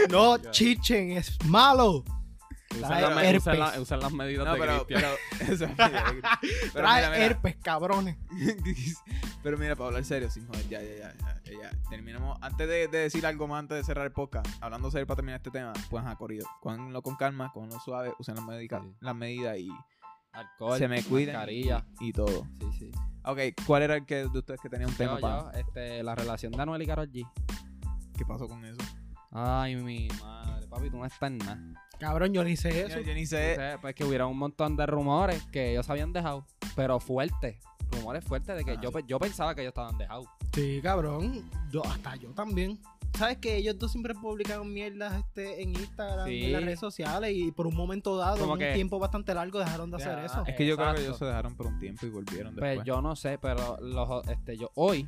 [0.09, 2.03] No chichen, es malo.
[2.81, 5.01] La- la- usen las medidas No, de pero, Cristian.
[5.37, 5.99] pero, eso es medio-
[6.41, 7.25] pero Trae mira, mira.
[7.25, 8.17] herpes, cabrones.
[9.43, 11.89] Pero mira, para hablar serio, sin joder, ya, ya, ya, ya, ya, ya.
[11.91, 12.35] Terminamos.
[12.41, 15.37] Antes de, de decir algo más, antes de cerrar el podcast, hablando serio para terminar
[15.37, 16.47] este tema, pues ajá, corrido.
[16.61, 18.95] Cóganlo con calma, cóganlo suave, usen las, Sí.
[19.01, 19.69] las medidas y,
[20.33, 21.85] Alcohol, se me cuiden mascarilla.
[21.99, 22.47] y todo.
[22.59, 22.91] Sí, sí.
[23.23, 25.51] Ok, ¿cuál era el que de ustedes que tenía un tema Yo, para?
[25.59, 27.23] este, la relación de Anuel y Karol G.
[28.17, 28.81] ¿Qué pasó con eso?
[29.31, 31.84] Ay, mi madre, papi, tú no estás en nada.
[31.99, 32.99] Cabrón, yo ni hice eso.
[32.99, 33.55] Yo, yo ni O sé.
[33.55, 37.57] sea, pues que hubiera un montón de rumores que ellos habían dejado, pero fuertes.
[37.91, 40.25] Rumores fuertes de que Ah, yo, yo pensaba que ellos estaban dejados.
[40.53, 41.49] Sí, cabrón.
[41.71, 42.79] Yo, hasta yo también.
[43.17, 46.45] ¿Sabes que ellos dos siempre publican mierdas este, en Instagram, Sí.
[46.45, 49.33] en las redes sociales y por un momento dado, Como en que- un tiempo bastante
[49.33, 50.43] largo, dejaron de hacer eso?
[50.45, 52.75] Es que yo creo que ellos se dejaron por un tiempo y volvieron después.
[52.75, 55.07] Pues yo no sé, pero los, este, yo hoy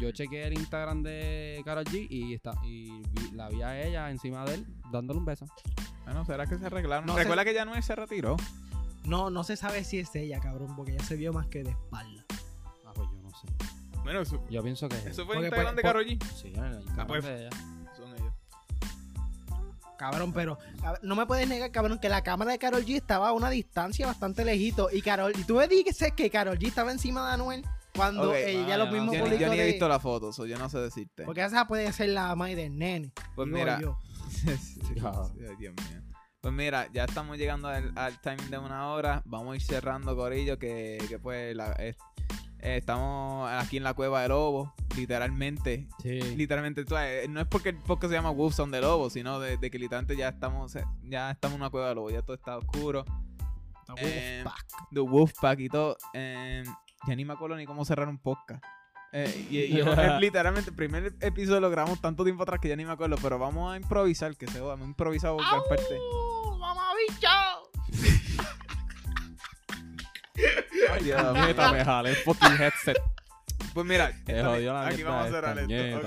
[0.00, 4.10] yo chequeé el Instagram de Karol G y, está, y vi- la vi a ella
[4.10, 5.46] encima de él dándole un beso.
[6.04, 7.06] Bueno, ¿será que se arreglaron?
[7.06, 8.36] No Recuerda que ya no se retiró.
[9.04, 11.70] No, no se sabe si es ella, cabrón, porque ella se vio más que de
[11.70, 12.24] espalda.
[12.86, 13.46] Ah, pues yo no sé.
[14.02, 16.24] Bueno, eso, Yo pienso que eso fue Porque, el Instagram pues, de Karol G.
[16.34, 17.50] sí, en el Instagram pues, de ella.
[17.96, 18.32] Son ellos.
[19.98, 23.28] Cabrón, pero cab- no me puedes negar, cabrón, que la cámara de Carol G estaba
[23.28, 24.88] a una distancia bastante lejito.
[24.92, 27.64] Y Carol, y tú me dices que Carol G estaba encima de Anuel
[27.94, 29.18] cuando Ok, ella ah, lo ya mismo no sé.
[29.18, 31.24] Yo, ni- yo ni he de- visto la foto, so yo no sé decirte.
[31.24, 33.12] Porque esa puede ser la madre del nene.
[33.34, 33.98] Pues digo mira, yo.
[34.32, 35.26] Sí, Claro.
[35.34, 36.02] sí, ay, Dios mío.
[36.40, 39.22] Pues mira, ya estamos llegando al, al timing de una hora.
[39.26, 41.96] Vamos a ir cerrando, Corillo, que, que pues la- es-
[42.60, 45.88] eh, estamos aquí en la cueva de lobo, literalmente.
[46.02, 46.20] Sí.
[46.36, 49.38] Literalmente, tú sabes, no es porque el podcast se llama Wolves on the Lobo, sino
[49.40, 52.34] de, de que literalmente ya estamos, ya estamos en una cueva de lobo, ya todo
[52.34, 53.04] está oscuro.
[53.96, 54.66] Eh, Wolfpack.
[54.92, 55.96] The Wolfpack y todo.
[56.14, 56.62] eh,
[57.06, 58.62] ya ni me acuerdo ni cómo cerrar un podcast.
[59.12, 59.86] Eh, y, y es
[60.20, 63.38] literalmente, el primer episodio lo grabamos tanto tiempo atrás que ya ni me acuerdo, pero
[63.38, 65.98] vamos a improvisar, que se joda, hemos improvisado gran parte.
[66.58, 67.28] ¡Mamá bicho!
[70.92, 71.72] Ay, Dios mío.
[71.72, 72.98] Me jalé el fucking headset.
[73.74, 75.68] Pues mira, esta- aquí vamos a cerrar esto.
[75.68, 75.98] nieta.
[75.98, 76.04] ok.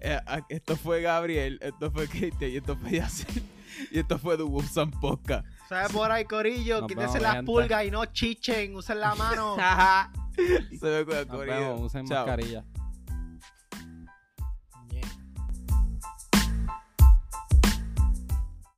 [0.00, 3.42] Eh, esto fue Gabriel, esto fue Kate y esto fue Yacel.
[3.92, 5.46] Y esto fue The Wolves and Podcast.
[5.68, 6.80] ¿Sabes por ahí, Corillo?
[6.80, 7.46] Nos Quítense vemos, las gente.
[7.46, 8.74] pulgas y no chichen.
[8.74, 9.56] Usen la mano.
[10.80, 11.54] Se ve Nos Corillo.
[11.56, 12.26] vemos, usen Chao.
[12.26, 12.64] mascarilla.